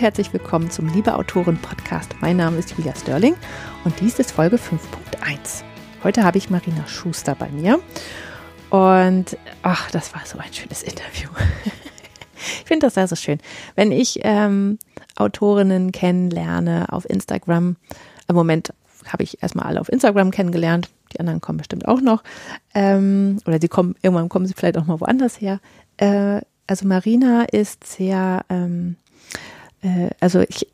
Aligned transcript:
herzlich 0.00 0.32
willkommen 0.32 0.70
zum 0.70 0.88
Liebe 0.88 1.14
Autoren 1.14 1.58
Podcast. 1.58 2.14
Mein 2.22 2.38
Name 2.38 2.56
ist 2.56 2.70
Julia 2.70 2.94
Sterling 2.96 3.34
und 3.84 4.00
dies 4.00 4.18
ist 4.18 4.32
Folge 4.32 4.56
5.1. 4.56 5.62
Heute 6.02 6.24
habe 6.24 6.38
ich 6.38 6.48
Marina 6.48 6.86
Schuster 6.86 7.34
bei 7.34 7.50
mir 7.50 7.78
und 8.70 9.36
ach, 9.60 9.90
das 9.90 10.14
war 10.14 10.22
so 10.24 10.38
ein 10.38 10.54
schönes 10.54 10.82
Interview. 10.82 11.28
ich 12.34 12.64
finde 12.64 12.86
das 12.86 12.94
sehr 12.94 13.08
so 13.08 13.14
schön. 13.14 13.40
Wenn 13.74 13.92
ich 13.92 14.20
ähm, 14.22 14.78
Autorinnen 15.16 15.92
kennenlerne 15.92 16.86
auf 16.90 17.04
Instagram, 17.04 17.76
im 18.26 18.34
Moment 18.34 18.72
habe 19.06 19.22
ich 19.22 19.42
erstmal 19.42 19.66
alle 19.66 19.82
auf 19.82 19.90
Instagram 19.90 20.30
kennengelernt, 20.30 20.88
die 21.12 21.20
anderen 21.20 21.42
kommen 21.42 21.58
bestimmt 21.58 21.86
auch 21.86 22.00
noch. 22.00 22.22
Ähm, 22.72 23.36
oder 23.46 23.60
sie 23.60 23.68
kommen, 23.68 23.96
irgendwann 24.00 24.30
kommen 24.30 24.46
sie 24.46 24.54
vielleicht 24.56 24.78
auch 24.78 24.86
mal 24.86 24.98
woanders 24.98 25.42
her. 25.42 25.60
Äh, 25.98 26.40
also 26.66 26.86
Marina 26.86 27.44
ist 27.50 27.84
sehr, 27.84 28.46
ähm, 28.48 28.96
äh, 29.82 30.10
also 30.20 30.40
ich, 30.40 30.66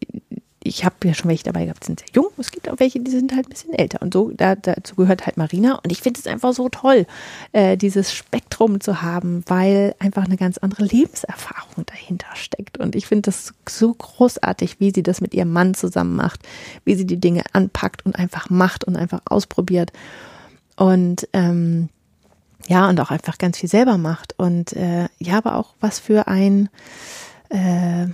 ich 0.66 0.84
habe 0.84 0.96
ja 1.05 1.14
schon 1.14 1.28
welche 1.28 1.45
dabei 1.45 1.64
gehabt, 1.64 1.83
die 1.83 1.87
sind 1.87 2.01
sehr 2.01 2.09
jung. 2.14 2.30
Es 2.38 2.51
gibt 2.51 2.69
auch 2.69 2.78
welche, 2.78 3.01
die 3.01 3.10
sind 3.10 3.34
halt 3.34 3.47
ein 3.47 3.51
bisschen 3.51 3.73
älter. 3.73 4.02
Und 4.02 4.12
so, 4.12 4.33
da, 4.34 4.55
dazu 4.55 4.97
gehört 4.97 5.27
halt 5.27 5.37
Marina. 5.37 5.77
Und 5.83 5.92
ich 5.92 6.01
finde 6.01 6.20
es 6.20 6.27
einfach 6.27 6.52
so 6.52 6.69
toll, 6.69 7.06
äh, 7.52 7.77
dieses 7.77 8.12
Spektrum 8.12 8.80
zu 8.80 9.02
haben, 9.02 9.45
weil 9.47 9.95
einfach 9.98 10.24
eine 10.24 10.37
ganz 10.37 10.59
andere 10.59 10.84
Lebenserfahrung 10.84 11.87
dahinter 11.87 12.28
steckt. 12.34 12.78
Und 12.78 12.97
ich 12.97 13.06
finde 13.06 13.23
das 13.23 13.55
so 13.69 13.95
großartig, 13.95 14.80
wie 14.80 14.92
sie 14.95 15.02
das 15.02 15.20
mit 15.20 15.34
ihrem 15.34 15.52
Mann 15.52 15.75
zusammen 15.75 16.16
macht, 16.16 16.41
wie 16.84 16.95
sie 16.95 17.06
die 17.06 17.20
Dinge 17.20 17.45
anpackt 17.52 18.05
und 18.05 18.16
einfach 18.16 18.50
macht 18.50 18.84
und 18.84 18.97
einfach 18.97 19.20
ausprobiert. 19.27 19.92
Und 20.77 21.28
ähm, 21.33 21.88
ja, 22.69 22.88
und 22.88 23.00
auch 23.00 23.11
einfach 23.11 23.38
ganz 23.38 23.59
viel 23.59 23.69
selber 23.69 23.97
macht. 23.98 24.34
Und 24.38 24.73
äh, 24.73 25.09
ja, 25.19 25.38
aber 25.38 25.56
auch 25.56 25.75
was 25.80 25.98
für 25.98 26.27
ein, 26.27 26.69
äh, 27.50 28.06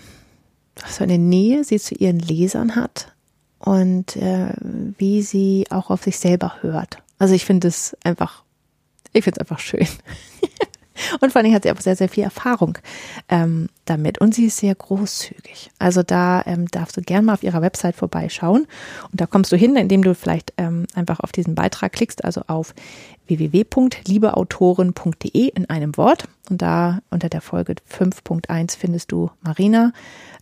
was 0.82 0.98
für 0.98 1.04
eine 1.04 1.18
Nähe 1.18 1.64
sie 1.64 1.78
zu 1.78 1.94
ihren 1.94 2.18
Lesern 2.18 2.76
hat 2.76 3.12
und 3.58 4.16
äh, 4.16 4.52
wie 4.98 5.22
sie 5.22 5.66
auch 5.70 5.90
auf 5.90 6.04
sich 6.04 6.18
selber 6.18 6.56
hört. 6.60 6.98
Also 7.18 7.34
ich 7.34 7.44
finde 7.44 7.68
es 7.68 7.96
einfach, 8.04 8.42
ich 9.12 9.24
finde 9.24 9.38
es 9.38 9.40
einfach 9.40 9.60
schön. 9.60 9.86
Und 11.20 11.32
vor 11.32 11.42
allem 11.42 11.52
hat 11.52 11.64
sie 11.64 11.72
auch 11.72 11.80
sehr, 11.80 11.96
sehr 11.96 12.08
viel 12.08 12.24
Erfahrung 12.24 12.78
ähm, 13.28 13.68
damit. 13.84 14.18
Und 14.18 14.34
sie 14.34 14.46
ist 14.46 14.58
sehr 14.58 14.74
großzügig. 14.74 15.70
Also 15.78 16.02
da 16.02 16.42
ähm, 16.46 16.68
darfst 16.68 16.96
du 16.96 17.02
gerne 17.02 17.26
mal 17.26 17.34
auf 17.34 17.42
ihrer 17.42 17.62
Website 17.62 17.96
vorbeischauen. 17.96 18.66
Und 19.10 19.20
da 19.20 19.26
kommst 19.26 19.52
du 19.52 19.56
hin, 19.56 19.76
indem 19.76 20.02
du 20.02 20.14
vielleicht 20.14 20.52
ähm, 20.58 20.86
einfach 20.94 21.20
auf 21.20 21.32
diesen 21.32 21.54
Beitrag 21.54 21.92
klickst, 21.92 22.24
also 22.24 22.42
auf 22.46 22.74
www.liebeautoren.de 23.26 25.48
in 25.48 25.68
einem 25.70 25.96
Wort. 25.96 26.28
Und 26.50 26.62
da 26.62 27.00
unter 27.10 27.28
der 27.28 27.40
Folge 27.40 27.76
5.1 27.90 28.76
findest 28.76 29.12
du 29.12 29.30
Marina 29.42 29.92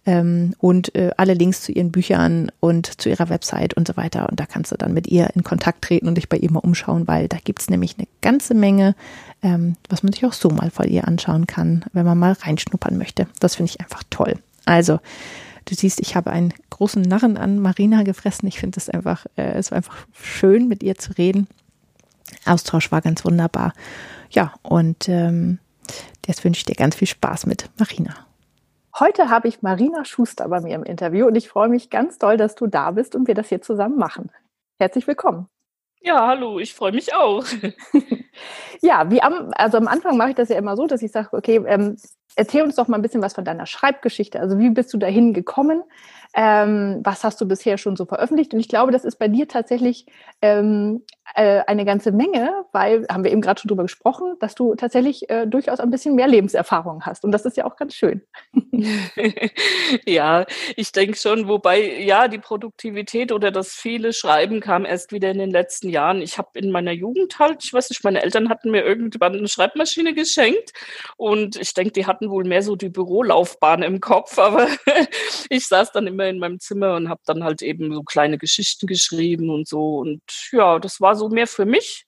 ähm, 0.06 0.54
und 0.58 0.94
äh, 0.94 1.10
alle 1.16 1.34
Links 1.34 1.62
zu 1.62 1.72
ihren 1.72 1.92
Büchern 1.92 2.50
und 2.60 3.00
zu 3.00 3.08
ihrer 3.08 3.28
Website 3.28 3.74
und 3.74 3.86
so 3.86 3.96
weiter. 3.96 4.28
Und 4.28 4.40
da 4.40 4.46
kannst 4.46 4.72
du 4.72 4.76
dann 4.76 4.94
mit 4.94 5.08
ihr 5.08 5.30
in 5.34 5.44
Kontakt 5.44 5.82
treten 5.82 6.08
und 6.08 6.16
dich 6.16 6.28
bei 6.28 6.36
ihr 6.36 6.50
mal 6.50 6.60
umschauen, 6.60 7.06
weil 7.06 7.28
da 7.28 7.36
gibt 7.42 7.60
es 7.60 7.70
nämlich 7.70 7.96
eine 7.98 8.08
ganze 8.22 8.54
Menge, 8.54 8.94
ähm, 9.42 9.76
was 9.88 10.02
man 10.02 10.12
sich 10.12 10.24
auch 10.24 10.32
so 10.32 10.48
mal 10.48 10.70
von 10.70 10.88
ihr 10.88 11.06
anschauen 11.06 11.46
kann, 11.46 11.84
wenn 11.92 12.06
man 12.06 12.18
mal 12.18 12.32
reinschnuppern 12.32 12.96
möchte. 12.96 13.26
Das 13.40 13.56
finde 13.56 13.72
ich 13.72 13.80
einfach 13.80 14.02
toll. 14.10 14.34
Also, 14.64 15.00
du 15.66 15.74
siehst, 15.74 16.00
ich 16.00 16.16
habe 16.16 16.30
einen 16.30 16.54
großen 16.70 17.02
Narren 17.02 17.36
an 17.36 17.58
Marina 17.58 18.02
gefressen. 18.02 18.48
Ich 18.48 18.58
finde 18.58 18.78
es 18.78 18.88
einfach, 18.88 19.26
äh, 19.36 19.52
es 19.52 19.70
war 19.70 19.76
einfach 19.76 20.06
schön, 20.12 20.68
mit 20.68 20.82
ihr 20.82 20.96
zu 20.96 21.12
reden. 21.18 21.46
Austausch 22.44 22.90
war 22.92 23.00
ganz 23.00 23.24
wunderbar. 23.24 23.72
Ja, 24.30 24.54
und 24.62 25.08
ähm, 25.08 25.58
jetzt 26.26 26.44
wünsche 26.44 26.60
ich 26.60 26.64
dir 26.64 26.74
ganz 26.74 26.94
viel 26.94 27.08
Spaß 27.08 27.46
mit 27.46 27.68
Marina. 27.78 28.14
Heute 28.98 29.30
habe 29.30 29.48
ich 29.48 29.62
Marina 29.62 30.04
Schuster 30.04 30.48
bei 30.48 30.60
mir 30.60 30.74
im 30.74 30.82
Interview 30.82 31.26
und 31.26 31.36
ich 31.36 31.48
freue 31.48 31.68
mich 31.68 31.90
ganz 31.90 32.18
doll, 32.18 32.36
dass 32.36 32.54
du 32.54 32.66
da 32.66 32.90
bist 32.90 33.14
und 33.14 33.28
wir 33.28 33.34
das 33.34 33.48
hier 33.48 33.62
zusammen 33.62 33.96
machen. 33.96 34.30
Herzlich 34.78 35.06
willkommen. 35.06 35.48
Ja, 36.02 36.26
hallo, 36.26 36.58
ich 36.58 36.74
freue 36.74 36.92
mich 36.92 37.14
auch. 37.14 37.44
ja, 38.80 39.10
wie 39.10 39.22
am, 39.22 39.52
also 39.54 39.76
am 39.76 39.86
Anfang 39.86 40.16
mache 40.16 40.30
ich 40.30 40.34
das 40.34 40.48
ja 40.48 40.56
immer 40.56 40.76
so, 40.76 40.86
dass 40.86 41.02
ich 41.02 41.12
sage, 41.12 41.28
okay, 41.32 41.62
ähm, 41.66 41.96
erzähl 42.36 42.62
uns 42.62 42.76
doch 42.76 42.88
mal 42.88 42.96
ein 42.96 43.02
bisschen 43.02 43.22
was 43.22 43.34
von 43.34 43.44
deiner 43.44 43.66
Schreibgeschichte. 43.66 44.40
Also 44.40 44.58
wie 44.58 44.70
bist 44.70 44.92
du 44.92 44.98
dahin 44.98 45.34
gekommen? 45.34 45.82
Ähm, 46.34 47.00
was 47.02 47.24
hast 47.24 47.40
du 47.40 47.48
bisher 47.48 47.76
schon 47.76 47.96
so 47.96 48.04
veröffentlicht? 48.04 48.54
Und 48.54 48.60
ich 48.60 48.68
glaube, 48.68 48.92
das 48.92 49.04
ist 49.04 49.18
bei 49.18 49.26
dir 49.26 49.48
tatsächlich 49.48 50.06
ähm, 50.42 51.02
äh, 51.34 51.62
eine 51.66 51.84
ganze 51.84 52.12
Menge, 52.12 52.64
weil, 52.72 53.06
haben 53.10 53.24
wir 53.24 53.32
eben 53.32 53.40
gerade 53.40 53.60
schon 53.60 53.68
drüber 53.68 53.82
gesprochen, 53.82 54.34
dass 54.38 54.54
du 54.54 54.74
tatsächlich 54.74 55.28
äh, 55.28 55.46
durchaus 55.46 55.80
ein 55.80 55.90
bisschen 55.90 56.14
mehr 56.14 56.28
Lebenserfahrung 56.28 57.04
hast. 57.04 57.24
Und 57.24 57.32
das 57.32 57.44
ist 57.44 57.56
ja 57.56 57.64
auch 57.64 57.76
ganz 57.76 57.94
schön. 57.94 58.22
ja, 60.06 60.44
ich 60.76 60.92
denke 60.92 61.16
schon, 61.16 61.48
wobei, 61.48 62.00
ja, 62.00 62.28
die 62.28 62.38
Produktivität 62.38 63.32
oder 63.32 63.50
das 63.50 63.72
viele 63.72 64.12
Schreiben 64.12 64.60
kam 64.60 64.84
erst 64.84 65.12
wieder 65.12 65.30
in 65.30 65.38
den 65.38 65.50
letzten 65.50 65.88
Jahren. 65.88 66.22
Ich 66.22 66.38
habe 66.38 66.50
in 66.54 66.70
meiner 66.70 66.92
Jugend 66.92 67.38
halt, 67.38 67.64
ich 67.64 67.72
weiß 67.72 67.90
nicht, 67.90 68.04
meine 68.04 68.22
Eltern 68.22 68.48
hatten 68.48 68.70
mir 68.70 68.84
irgendwann 68.84 69.34
eine 69.34 69.48
Schreibmaschine 69.48 70.14
geschenkt 70.14 70.72
und 71.16 71.56
ich 71.56 71.74
denke, 71.74 71.92
die 71.92 72.06
hatten 72.20 72.30
wohl 72.30 72.44
mehr 72.44 72.62
so 72.62 72.76
die 72.76 72.90
Bürolaufbahn 72.90 73.82
im 73.82 74.00
Kopf, 74.00 74.38
aber 74.38 74.68
ich 75.48 75.66
saß 75.66 75.92
dann 75.92 76.06
immer 76.06 76.26
in 76.26 76.38
meinem 76.38 76.60
Zimmer 76.60 76.94
und 76.96 77.08
habe 77.08 77.20
dann 77.24 77.44
halt 77.44 77.62
eben 77.62 77.94
so 77.94 78.02
kleine 78.02 78.36
Geschichten 78.36 78.86
geschrieben 78.86 79.48
und 79.48 79.66
so. 79.66 79.98
Und 79.98 80.22
ja, 80.52 80.78
das 80.78 81.00
war 81.00 81.16
so 81.16 81.30
mehr 81.30 81.46
für 81.46 81.64
mich 81.64 82.04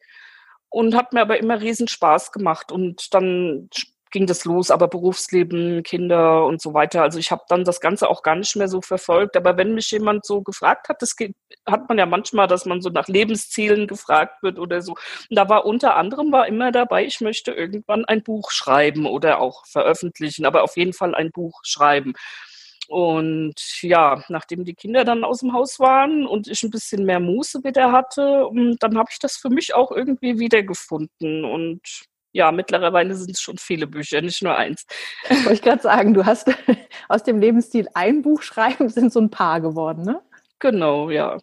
und 0.68 0.94
hat 0.94 1.14
mir 1.14 1.22
aber 1.22 1.38
immer 1.38 1.60
riesen 1.60 1.88
Spaß 1.88 2.30
gemacht. 2.32 2.72
Und 2.72 3.14
dann 3.14 3.70
ging 4.12 4.26
das 4.26 4.44
los, 4.44 4.70
aber 4.70 4.88
Berufsleben, 4.88 5.82
Kinder 5.82 6.44
und 6.44 6.60
so 6.60 6.74
weiter. 6.74 7.02
Also 7.02 7.18
ich 7.18 7.30
habe 7.32 7.42
dann 7.48 7.64
das 7.64 7.80
Ganze 7.80 8.08
auch 8.08 8.22
gar 8.22 8.36
nicht 8.36 8.54
mehr 8.56 8.68
so 8.68 8.80
verfolgt. 8.80 9.36
Aber 9.36 9.56
wenn 9.56 9.74
mich 9.74 9.90
jemand 9.90 10.24
so 10.24 10.42
gefragt 10.42 10.88
hat, 10.88 11.02
das 11.02 11.16
geht, 11.16 11.34
hat 11.66 11.88
man 11.88 11.98
ja 11.98 12.06
manchmal, 12.06 12.46
dass 12.46 12.66
man 12.66 12.82
so 12.82 12.90
nach 12.90 13.08
Lebenszielen 13.08 13.86
gefragt 13.88 14.42
wird 14.42 14.58
oder 14.58 14.82
so. 14.82 14.92
Und 14.92 15.36
da 15.36 15.48
war 15.48 15.64
unter 15.64 15.96
anderem 15.96 16.30
war 16.30 16.46
immer 16.46 16.70
dabei, 16.70 17.04
ich 17.04 17.20
möchte 17.20 17.52
irgendwann 17.52 18.04
ein 18.04 18.22
Buch 18.22 18.50
schreiben 18.50 19.06
oder 19.06 19.40
auch 19.40 19.66
veröffentlichen, 19.66 20.46
aber 20.46 20.62
auf 20.62 20.76
jeden 20.76 20.92
Fall 20.92 21.14
ein 21.14 21.30
Buch 21.32 21.60
schreiben. 21.64 22.12
Und 22.88 23.54
ja, 23.80 24.22
nachdem 24.28 24.64
die 24.64 24.74
Kinder 24.74 25.04
dann 25.04 25.24
aus 25.24 25.40
dem 25.40 25.54
Haus 25.54 25.80
waren 25.80 26.26
und 26.26 26.48
ich 26.48 26.62
ein 26.62 26.70
bisschen 26.70 27.06
mehr 27.06 27.20
Muße 27.20 27.64
wieder 27.64 27.92
hatte, 27.92 28.48
mm, 28.52 28.74
dann 28.80 28.98
habe 28.98 29.08
ich 29.10 29.18
das 29.18 29.36
für 29.36 29.48
mich 29.48 29.74
auch 29.74 29.90
irgendwie 29.90 30.38
wiedergefunden. 30.38 31.44
Und 31.46 31.80
ja, 32.32 32.50
mittlerweile 32.50 33.14
sind 33.14 33.30
es 33.30 33.40
schon 33.40 33.58
viele 33.58 33.86
Bücher, 33.86 34.20
nicht 34.20 34.42
nur 34.42 34.56
eins. 34.56 34.86
Wollte 35.28 35.52
ich 35.52 35.62
gerade 35.62 35.82
sagen, 35.82 36.14
du 36.14 36.24
hast 36.24 36.48
aus 37.08 37.22
dem 37.22 37.38
Lebensstil 37.40 37.88
ein 37.94 38.22
Buch 38.22 38.42
schreiben, 38.42 38.88
sind 38.88 39.12
so 39.12 39.20
ein 39.20 39.30
paar 39.30 39.60
geworden, 39.60 40.02
ne? 40.02 40.20
Genau, 40.58 41.10
ja. 41.10 41.38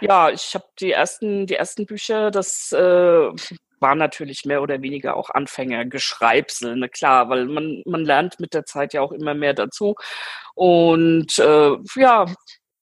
Ja, 0.00 0.30
ich 0.30 0.54
habe 0.54 0.64
die 0.80 0.92
ersten, 0.92 1.46
die 1.46 1.56
ersten 1.56 1.86
Bücher, 1.86 2.30
das 2.30 2.72
äh, 2.72 3.28
war 3.80 3.94
natürlich 3.94 4.44
mehr 4.44 4.62
oder 4.62 4.80
weniger 4.82 5.16
auch 5.16 5.30
Anfängergeschreibsel, 5.30 6.76
ne, 6.76 6.88
klar, 6.88 7.28
weil 7.28 7.46
man, 7.46 7.82
man 7.84 8.04
lernt 8.04 8.40
mit 8.40 8.54
der 8.54 8.64
Zeit 8.64 8.94
ja 8.94 9.00
auch 9.02 9.12
immer 9.12 9.34
mehr 9.34 9.54
dazu. 9.54 9.94
Und 10.54 11.38
äh, 11.38 11.76
ja, 11.96 12.26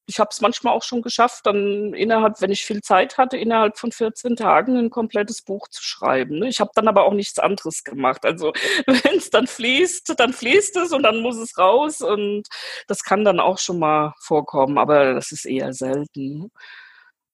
ich 0.06 0.20
habe 0.20 0.28
es 0.30 0.40
manchmal 0.40 0.72
auch 0.72 0.84
schon 0.84 1.02
geschafft, 1.02 1.46
dann 1.46 1.92
innerhalb, 1.92 2.40
wenn 2.40 2.52
ich 2.52 2.64
viel 2.64 2.80
Zeit 2.80 3.18
hatte, 3.18 3.36
innerhalb 3.36 3.76
von 3.76 3.90
14 3.90 4.36
Tagen 4.36 4.76
ein 4.76 4.90
komplettes 4.90 5.42
Buch 5.42 5.66
zu 5.68 5.82
schreiben. 5.82 6.38
Ne? 6.38 6.48
Ich 6.48 6.60
habe 6.60 6.70
dann 6.74 6.86
aber 6.86 7.04
auch 7.04 7.12
nichts 7.12 7.40
anderes 7.40 7.82
gemacht. 7.82 8.24
Also 8.24 8.52
wenn 8.86 9.16
es 9.16 9.30
dann 9.30 9.48
fließt, 9.48 10.14
dann 10.18 10.32
fließt 10.32 10.76
es 10.76 10.92
und 10.92 11.02
dann 11.02 11.20
muss 11.20 11.36
es 11.36 11.58
raus. 11.58 12.00
Und 12.00 12.44
das 12.86 13.02
kann 13.02 13.24
dann 13.24 13.40
auch 13.40 13.58
schon 13.58 13.80
mal 13.80 14.14
vorkommen, 14.20 14.78
aber 14.78 15.14
das 15.14 15.32
ist 15.32 15.44
eher 15.44 15.72
selten. 15.72 16.52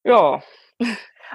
Ja. 0.05 0.43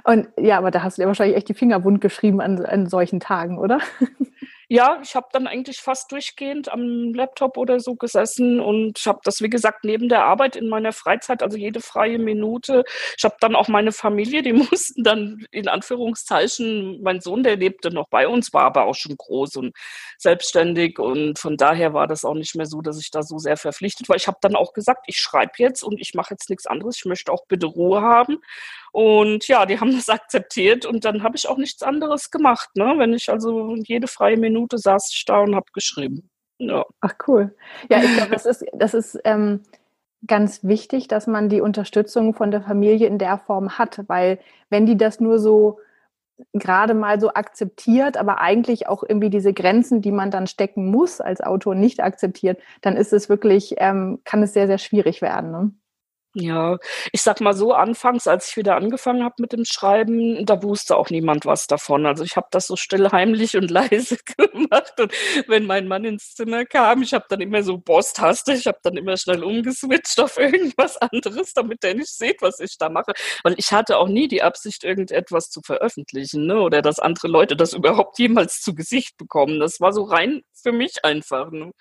Und 0.03 0.29
ja, 0.37 0.57
aber 0.57 0.71
da 0.71 0.81
hast 0.83 0.97
du 0.97 1.03
dir 1.03 1.07
wahrscheinlich 1.07 1.37
echt 1.37 1.49
die 1.49 1.53
Finger 1.53 1.83
wund 1.83 2.01
geschrieben 2.01 2.41
an, 2.41 2.65
an 2.65 2.87
solchen 2.87 3.19
Tagen, 3.19 3.59
oder? 3.59 3.79
Ja, 4.69 4.99
ich 5.01 5.15
habe 5.15 5.27
dann 5.31 5.47
eigentlich 5.47 5.79
fast 5.79 6.11
durchgehend 6.11 6.69
am 6.69 7.13
Laptop 7.13 7.55
oder 7.55 7.79
so 7.79 7.95
gesessen 7.95 8.59
und 8.59 8.99
habe 9.05 9.21
das, 9.23 9.41
wie 9.41 9.49
gesagt, 9.49 9.85
neben 9.85 10.09
der 10.09 10.25
Arbeit 10.25 10.57
in 10.57 10.67
meiner 10.67 10.91
Freizeit, 10.91 11.41
also 11.41 11.55
jede 11.57 11.79
freie 11.79 12.19
Minute. 12.19 12.83
Ich 13.17 13.23
habe 13.23 13.37
dann 13.39 13.55
auch 13.55 13.69
meine 13.69 13.93
Familie, 13.93 14.41
die 14.41 14.51
mussten 14.71 15.03
dann 15.03 15.45
in 15.51 15.69
Anführungszeichen, 15.69 17.01
mein 17.01 17.21
Sohn, 17.21 17.43
der 17.43 17.55
lebte 17.55 17.91
noch 17.91 18.09
bei 18.09 18.27
uns, 18.27 18.53
war 18.53 18.63
aber 18.65 18.83
auch 18.87 18.95
schon 18.95 19.15
groß 19.15 19.55
und 19.55 19.73
selbstständig 20.17 20.99
und 20.99 21.39
von 21.39 21.55
daher 21.55 21.93
war 21.93 22.07
das 22.07 22.25
auch 22.25 22.33
nicht 22.33 22.55
mehr 22.55 22.65
so, 22.65 22.81
dass 22.81 22.99
ich 22.99 23.09
da 23.09 23.23
so 23.23 23.37
sehr 23.37 23.55
verpflichtet 23.55 24.09
war. 24.09 24.17
Ich 24.17 24.27
habe 24.27 24.39
dann 24.41 24.57
auch 24.57 24.73
gesagt, 24.73 25.05
ich 25.07 25.17
schreibe 25.17 25.53
jetzt 25.59 25.81
und 25.81 26.01
ich 26.01 26.13
mache 26.13 26.33
jetzt 26.33 26.49
nichts 26.49 26.67
anderes. 26.67 26.97
Ich 26.97 27.05
möchte 27.05 27.31
auch 27.31 27.45
bitte 27.47 27.67
Ruhe 27.67 28.01
haben. 28.01 28.39
Und 28.91 29.47
ja, 29.47 29.65
die 29.65 29.79
haben 29.79 29.91
das 29.95 30.09
akzeptiert 30.09 30.85
und 30.85 31.05
dann 31.05 31.23
habe 31.23 31.35
ich 31.35 31.47
auch 31.47 31.57
nichts 31.57 31.83
anderes 31.83 32.31
gemacht. 32.31 32.69
Ne? 32.75 32.95
Wenn 32.97 33.13
ich 33.13 33.29
also 33.29 33.75
jede 33.75 34.07
freie 34.07 34.37
Minute 34.37 34.77
saß 34.77 35.11
ich 35.13 35.25
da 35.25 35.39
und 35.39 35.55
habe 35.55 35.67
geschrieben. 35.73 36.29
Ja. 36.59 36.85
Ach 37.01 37.13
cool. 37.27 37.55
Ja, 37.89 38.01
ich 38.01 38.15
glaube, 38.15 38.31
das 38.31 38.45
ist, 38.45 38.65
das 38.73 38.93
ist 38.93 39.19
ähm, 39.25 39.61
ganz 40.25 40.63
wichtig, 40.63 41.07
dass 41.07 41.27
man 41.27 41.49
die 41.49 41.61
Unterstützung 41.61 42.33
von 42.33 42.51
der 42.51 42.61
Familie 42.61 43.07
in 43.07 43.19
der 43.19 43.37
Form 43.37 43.77
hat, 43.77 44.03
weil 44.07 44.39
wenn 44.69 44.85
die 44.85 44.97
das 44.97 45.19
nur 45.19 45.39
so 45.39 45.79
gerade 46.53 46.93
mal 46.93 47.19
so 47.19 47.33
akzeptiert, 47.33 48.17
aber 48.17 48.39
eigentlich 48.39 48.87
auch 48.87 49.03
irgendwie 49.07 49.29
diese 49.29 49.53
Grenzen, 49.53 50.01
die 50.01 50.11
man 50.11 50.31
dann 50.31 50.47
stecken 50.47 50.89
muss 50.89 51.19
als 51.19 51.41
Autor, 51.41 51.75
nicht 51.75 51.99
akzeptiert, 52.01 52.61
dann 52.81 52.95
ist 52.95 53.13
es 53.13 53.29
wirklich, 53.29 53.75
ähm, 53.77 54.19
kann 54.23 54.43
es 54.43 54.53
sehr, 54.53 54.67
sehr 54.67 54.77
schwierig 54.77 55.21
werden. 55.21 55.51
Ne? 55.51 55.71
Ja, 56.39 56.77
ich 57.11 57.23
sag 57.23 57.41
mal 57.41 57.55
so, 57.55 57.73
anfangs, 57.73 58.27
als 58.27 58.49
ich 58.49 58.57
wieder 58.57 58.75
angefangen 58.75 59.23
habe 59.23 59.35
mit 59.39 59.53
dem 59.53 59.65
Schreiben, 59.65 60.45
da 60.45 60.61
wusste 60.61 60.95
auch 60.95 61.09
niemand 61.09 61.47
was 61.47 61.65
davon. 61.65 62.05
Also 62.05 62.23
ich 62.23 62.35
habe 62.35 62.45
das 62.51 62.67
so 62.67 62.75
still, 62.75 63.11
heimlich 63.11 63.57
und 63.57 63.71
leise 63.71 64.17
gemacht. 64.37 64.93
Und 64.99 65.11
wenn 65.47 65.65
mein 65.65 65.87
Mann 65.87 66.05
ins 66.05 66.35
Zimmer 66.35 66.65
kam, 66.65 67.01
ich 67.01 67.15
habe 67.15 67.25
dann 67.29 67.41
immer 67.41 67.63
so 67.63 67.79
Boss-Taste, 67.79 68.53
ich 68.53 68.67
habe 68.67 68.77
dann 68.83 68.97
immer 68.97 69.17
schnell 69.17 69.43
umgeswitcht 69.43 70.19
auf 70.19 70.37
irgendwas 70.37 70.97
anderes, 70.97 71.53
damit 71.53 71.81
der 71.81 71.95
nicht 71.95 72.15
sieht, 72.15 72.43
was 72.43 72.59
ich 72.59 72.77
da 72.77 72.89
mache. 72.89 73.13
Weil 73.43 73.55
ich 73.57 73.71
hatte 73.71 73.97
auch 73.97 74.07
nie 74.07 74.27
die 74.27 74.43
Absicht, 74.43 74.83
irgendetwas 74.83 75.49
zu 75.49 75.61
veröffentlichen, 75.63 76.45
ne? 76.45 76.59
Oder 76.61 76.83
dass 76.83 76.99
andere 76.99 77.29
Leute 77.29 77.55
das 77.55 77.73
überhaupt 77.73 78.19
jemals 78.19 78.61
zu 78.61 78.75
Gesicht 78.75 79.17
bekommen. 79.17 79.59
Das 79.59 79.81
war 79.81 79.91
so 79.91 80.03
rein 80.03 80.43
für 80.53 80.71
mich 80.71 81.03
einfach. 81.03 81.49
Ne? 81.49 81.71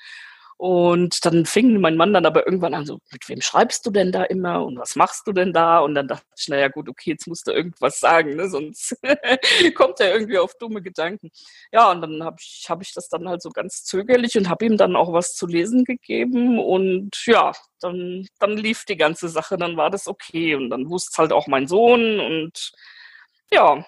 Und 0.59 1.23
dann 1.27 1.45
fing 1.45 1.81
mein 1.81 1.99
Mann 1.99 2.15
dann 2.15 2.25
aber 2.25 2.47
irgendwann 2.47 2.73
an, 2.73 2.87
so, 2.87 2.99
mit 3.13 3.29
wem 3.29 3.43
schreibst 3.43 3.85
du 3.85 3.91
denn 3.91 4.11
da 4.11 4.25
immer 4.25 4.65
und 4.65 4.79
was 4.79 4.97
machst 4.97 5.27
du 5.27 5.33
denn 5.33 5.53
da? 5.53 5.81
Und 5.81 5.95
dann 5.95 6.09
dachte 6.09 6.25
ich, 6.35 6.49
naja 6.49 6.69
gut, 6.69 6.89
okay, 6.89 7.11
jetzt 7.11 7.27
musst 7.27 7.47
du 7.47 7.53
irgendwas 7.53 8.01
sagen, 8.01 8.37
ne? 8.37 8.49
sonst 8.49 8.97
kommt 9.75 10.01
er 10.01 10.15
irgendwie 10.15 10.39
auf 10.39 10.55
dumme 10.55 10.81
Gedanken. 10.81 11.31
Ja, 11.73 11.91
und 11.91 12.01
dann 12.01 12.25
habe 12.25 12.37
ich, 12.41 12.65
hab 12.71 12.81
ich 12.81 12.95
das 12.95 13.09
dann 13.09 13.29
halt 13.29 13.43
so 13.43 13.51
ganz 13.51 13.85
zögerlich 13.85 14.39
und 14.39 14.49
habe 14.49 14.65
ihm 14.65 14.79
dann 14.79 14.97
auch 14.97 15.13
was 15.13 15.35
zu 15.35 15.47
lesen 15.47 15.85
gegeben. 15.85 16.59
Und 16.59 17.11
ja, 17.27 17.53
dann, 17.81 18.27
dann 18.39 18.57
lief 18.57 18.87
die 18.87 18.97
ganze 18.97 19.29
Sache, 19.29 19.59
dann 19.59 19.77
war 19.77 19.91
das 19.91 20.07
okay. 20.07 20.55
Und 20.55 20.71
dann 20.71 20.89
wusste 20.89 21.19
halt 21.19 21.33
auch 21.33 21.49
mein 21.49 21.69
Sohn 21.69 22.19
und 22.19 22.73
ja, 23.53 23.85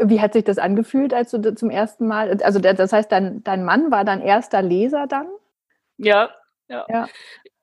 wie 0.00 0.20
hat 0.20 0.32
sich 0.32 0.44
das 0.44 0.58
angefühlt, 0.58 1.14
als 1.14 1.30
du 1.30 1.54
zum 1.54 1.70
ersten 1.70 2.06
Mal, 2.06 2.42
also 2.42 2.58
das 2.58 2.92
heißt, 2.92 3.10
dein, 3.10 3.42
dein 3.42 3.64
Mann 3.64 3.90
war 3.90 4.04
dein 4.04 4.20
erster 4.20 4.62
Leser 4.62 5.06
dann? 5.06 5.26
Ja, 5.98 6.30
ja. 6.68 6.86
ja. 6.88 7.08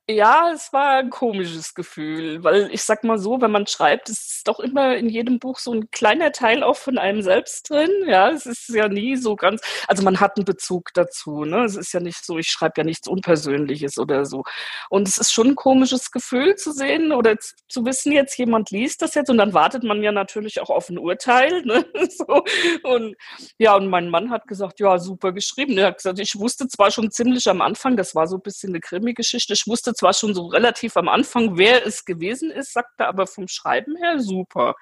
Ja, 0.10 0.52
es 0.54 0.74
war 0.74 0.98
ein 0.98 1.10
komisches 1.10 1.74
Gefühl, 1.76 2.44
weil 2.44 2.70
ich 2.74 2.84
sag 2.84 3.06
mal 3.06 3.18
so, 3.18 3.40
wenn 3.40 3.52
man 3.52 3.68
schreibt, 3.68 4.10
ist 4.10 4.46
doch 4.46 4.60
immer 4.60 4.98
in 4.98 5.08
jedem 5.08 5.40
Buch 5.40 5.60
so 5.60 5.74
ein 5.74 5.92
kleiner 5.92 6.34
Teil 6.34 6.62
auch 6.62 6.76
von 6.76 6.98
einem 6.98 7.22
selbst 7.22 7.70
drin. 7.70 7.90
Ja, 8.06 8.30
es 8.30 8.46
ist 8.46 8.68
ja 8.68 8.90
nie 8.90 9.16
so 9.16 9.38
ganz, 9.38 9.62
also 9.88 10.04
man 10.04 10.20
hat 10.20 10.36
einen 10.36 10.44
Bezug 10.44 10.90
dazu. 10.94 11.46
Ne? 11.46 11.64
Es 11.64 11.78
ist 11.78 11.94
ja 11.94 12.02
nicht 12.02 12.26
so, 12.26 12.38
ich 12.38 12.50
schreibe 12.50 12.74
ja 12.80 12.84
nichts 12.84 13.08
Unpersönliches 13.08 13.98
oder 13.98 14.26
so. 14.26 14.44
Und 14.90 15.08
es 15.08 15.18
ist 15.18 15.32
schon 15.32 15.52
ein 15.52 15.56
komisches 15.56 16.12
Gefühl 16.12 16.56
zu 16.56 16.74
sehen 16.74 17.14
oder 17.14 17.38
zu 17.70 17.86
wissen, 17.86 18.12
jetzt 18.12 18.38
jemand 18.38 18.72
liest 18.72 19.02
das 19.02 19.16
jetzt 19.16 19.30
und 19.30 19.38
dann 19.38 19.54
wartet 19.54 19.86
man 19.86 20.04
ja 20.04 20.12
natürlich 20.12 20.60
auch 20.60 20.70
auf 20.70 20.90
ein 20.90 21.00
Urteil. 21.00 21.64
Ne? 21.74 21.86
so. 22.10 22.44
Und 22.84 23.16
ja, 23.58 23.76
und 23.76 23.88
mein 23.88 24.10
Mann 24.10 24.32
hat 24.32 24.48
gesagt, 24.48 24.82
ja, 24.82 25.00
super 25.00 25.32
geschrieben. 25.32 25.78
Er 25.78 25.88
hat 25.88 25.98
gesagt, 25.98 26.20
ich 26.20 26.38
wusste 26.38 26.68
zwar 26.68 26.92
schon 26.92 27.10
ziemlich 27.10 27.48
am 27.48 27.62
Anfang, 27.62 27.96
das 27.96 28.16
war 28.16 28.28
so 28.28 28.36
ein 28.36 28.42
bisschen 28.42 28.72
eine 28.72 28.82
Krimi-Geschichte, 28.82 29.54
ich 29.54 29.66
wusste 29.66 29.93
zwar 29.96 30.14
schon 30.14 30.34
so 30.34 30.48
relativ 30.48 30.98
am 30.98 31.10
Anfang, 31.10 31.58
wer 31.58 31.86
es 31.86 32.06
gewesen 32.06 32.52
ist, 32.52 32.74
sagte 32.74 33.08
aber 33.08 33.28
vom 33.28 33.48
Schreiben 33.48 33.96
her 33.98 34.20
super. 34.20 34.76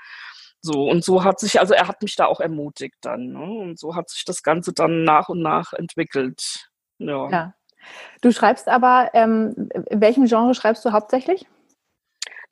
So, 0.61 0.83
und 0.83 1.03
so 1.03 1.23
hat 1.23 1.39
sich, 1.39 1.59
also 1.59 1.73
er 1.73 1.87
hat 1.87 2.03
mich 2.03 2.15
da 2.15 2.25
auch 2.25 2.39
ermutigt 2.39 2.97
dann. 3.01 3.31
Ne? 3.31 3.43
Und 3.43 3.79
so 3.79 3.95
hat 3.95 4.09
sich 4.09 4.25
das 4.25 4.43
Ganze 4.43 4.73
dann 4.73 5.03
nach 5.03 5.29
und 5.29 5.41
nach 5.41 5.73
entwickelt. 5.73 6.69
Ja. 6.99 7.29
ja. 7.29 7.53
Du 8.21 8.31
schreibst 8.31 8.67
aber, 8.67 9.09
ähm, 9.13 9.69
in 9.89 10.01
welchem 10.01 10.25
Genre 10.25 10.53
schreibst 10.53 10.85
du 10.85 10.91
hauptsächlich? 10.91 11.47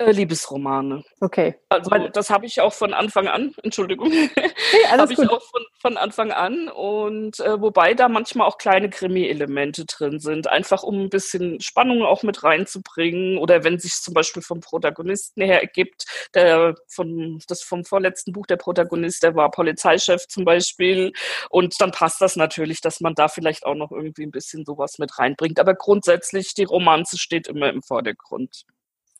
Äh, 0.02 0.14
Liebesromane. 0.14 1.04
Okay. 1.20 1.56
Also 1.68 1.90
das 2.14 2.30
habe 2.30 2.46
ich 2.46 2.62
auch 2.62 2.72
von 2.72 2.94
Anfang 2.94 3.28
an, 3.28 3.54
Entschuldigung, 3.64 4.10
hey, 4.10 4.50
habe 4.88 5.12
ich 5.12 5.20
auch 5.20 5.42
von, 5.42 5.66
von 5.78 5.98
Anfang 5.98 6.32
an 6.32 6.70
und 6.70 7.42
äh, 7.42 7.60
wobei 7.62 7.94
da 7.96 8.08
manchmal 8.08 8.48
auch 8.48 8.58
kleine 8.58 8.90
Krimi-Elemente 8.90 9.84
drin 9.84 10.20
sind, 10.20 10.48
einfach 10.48 10.84
um 10.84 11.02
ein 11.02 11.10
bisschen 11.10 11.60
Spannung 11.60 12.04
auch 12.04 12.24
mit 12.24 12.46
reinzubringen 12.46 13.38
oder 13.38 13.66
wenn 13.66 13.78
sich 13.78 13.92
zum 13.92 14.14
Beispiel 14.14 14.42
vom 14.42 14.62
Protagonisten 14.62 15.42
her 15.42 15.60
ergibt, 15.60 16.06
der 16.34 16.76
von 16.88 17.42
das 17.50 17.62
vom 17.62 17.84
vorletzten 17.84 18.32
Buch 18.32 18.46
der 18.46 18.56
Protagonist, 18.56 19.22
der 19.22 19.36
war 19.36 19.52
Polizeichef 19.52 20.28
zum 20.28 20.46
Beispiel 20.46 21.12
und 21.50 21.76
dann 21.82 21.92
passt 21.92 22.22
das 22.22 22.38
natürlich, 22.38 22.80
dass 22.80 23.02
man 23.02 23.16
da 23.16 23.28
vielleicht 23.28 23.66
auch 23.66 23.76
noch 23.76 23.92
irgendwie 23.92 24.24
ein 24.24 24.32
bisschen 24.32 24.64
sowas 24.64 24.98
mit 24.98 25.20
reinbringt, 25.20 25.60
aber 25.60 25.76
grundsätzlich 25.76 26.54
die 26.54 26.64
Romanze 26.64 27.18
steht 27.18 27.48
immer 27.48 27.70
im 27.70 27.82
Vordergrund. 27.82 28.64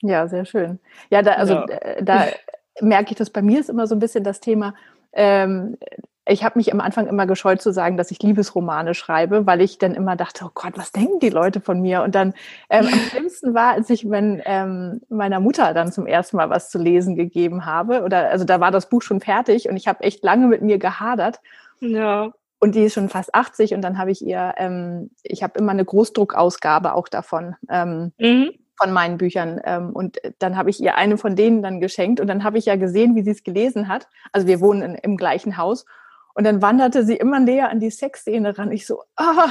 Ja, 0.02 0.28
sehr 0.28 0.46
schön. 0.46 0.80
Ja, 1.10 1.22
da, 1.22 1.34
also 1.34 1.54
ja. 1.54 1.66
Äh, 1.66 2.04
da 2.04 2.26
merke 2.82 3.12
ich 3.12 3.18
das 3.18 3.30
bei 3.30 3.42
mir 3.42 3.60
ist 3.60 3.70
immer 3.70 3.88
so 3.88 3.96
ein 3.96 4.00
bisschen 4.00 4.24
das 4.24 4.40
Thema. 4.40 4.74
Ähm, 5.12 5.78
ich 6.26 6.44
habe 6.44 6.60
mich 6.60 6.72
am 6.72 6.80
Anfang 6.80 7.08
immer 7.08 7.26
gescheut 7.26 7.62
zu 7.62 7.74
sagen, 7.74 7.98
dass 7.98 8.12
ich 8.12 8.22
Liebesromane 8.22 8.94
schreibe, 8.94 9.48
weil 9.48 9.62
ich 9.62 9.80
dann 9.80 9.96
immer 9.96 10.16
dachte, 10.16 10.46
oh 10.46 10.52
Gott, 10.54 10.74
was 10.76 10.92
denken 10.92 11.20
die 11.20 11.30
Leute 11.30 11.60
von 11.60 11.82
mir? 11.82 12.04
Und 12.04 12.14
dann 12.14 12.34
ähm, 12.70 12.86
am 12.86 13.00
schlimmsten 13.10 13.54
war, 13.54 13.74
als 13.74 13.90
ich 13.90 14.10
wenn, 14.10 14.42
ähm, 14.46 15.02
meiner 15.10 15.40
Mutter 15.40 15.74
dann 15.74 15.92
zum 15.92 16.06
ersten 16.06 16.38
Mal 16.38 16.50
was 16.50 16.70
zu 16.70 16.78
lesen 16.78 17.16
gegeben 17.16 17.66
habe. 17.66 18.04
Oder 18.04 18.30
also 18.30 18.46
da 18.46 18.60
war 18.60 18.72
das 18.72 18.90
Buch 18.90 19.02
schon 19.02 19.22
fertig 19.22 19.70
und 19.70 19.76
ich 19.76 19.88
habe 19.88 20.04
echt 20.04 20.24
lange 20.24 20.48
mit 20.48 20.62
mir 20.62 20.78
gehadert. 20.78 21.40
Ja. 21.80 22.32
Und 22.60 22.76
die 22.76 22.84
ist 22.84 22.94
schon 22.94 23.10
fast 23.10 23.34
80 23.34 23.74
und 23.74 23.82
dann 23.82 23.98
habe 23.98 24.12
ich 24.12 24.24
ihr, 24.24 24.54
ähm, 24.58 25.10
ich 25.24 25.42
habe 25.44 25.58
immer 25.58 25.72
eine 25.72 25.86
Großdruckausgabe 25.86 26.94
auch 26.94 27.08
davon. 27.08 27.56
Ähm, 27.70 28.12
mhm 28.20 28.52
von 28.82 28.92
meinen 28.92 29.18
Büchern. 29.18 29.60
Ähm, 29.64 29.92
und 29.92 30.20
dann 30.40 30.56
habe 30.58 30.70
ich 30.70 30.82
ihr 30.82 30.96
eine 30.96 31.18
von 31.18 31.36
denen 31.36 31.62
dann 31.62 31.80
geschenkt 31.80 32.20
und 32.20 32.28
dann 32.28 32.44
habe 32.44 32.58
ich 32.58 32.66
ja 32.66 32.76
gesehen, 32.76 33.16
wie 33.16 33.24
sie 33.24 33.32
es 33.32 33.44
gelesen 33.44 33.88
hat. 33.88 34.08
Also 34.32 34.48
wir 34.48 34.62
wohnen 34.62 34.82
in, 34.82 34.96
im 34.96 35.18
gleichen 35.18 35.58
Haus. 35.58 35.86
Und 36.34 36.46
dann 36.46 36.62
wanderte 36.62 37.04
sie 37.04 37.18
immer 37.18 37.40
näher 37.40 37.70
an 37.70 37.80
die 37.80 37.92
Sexszene 37.92 38.58
ran. 38.58 38.72
Ich 38.72 38.86
so, 38.86 39.04
ah, 39.18 39.50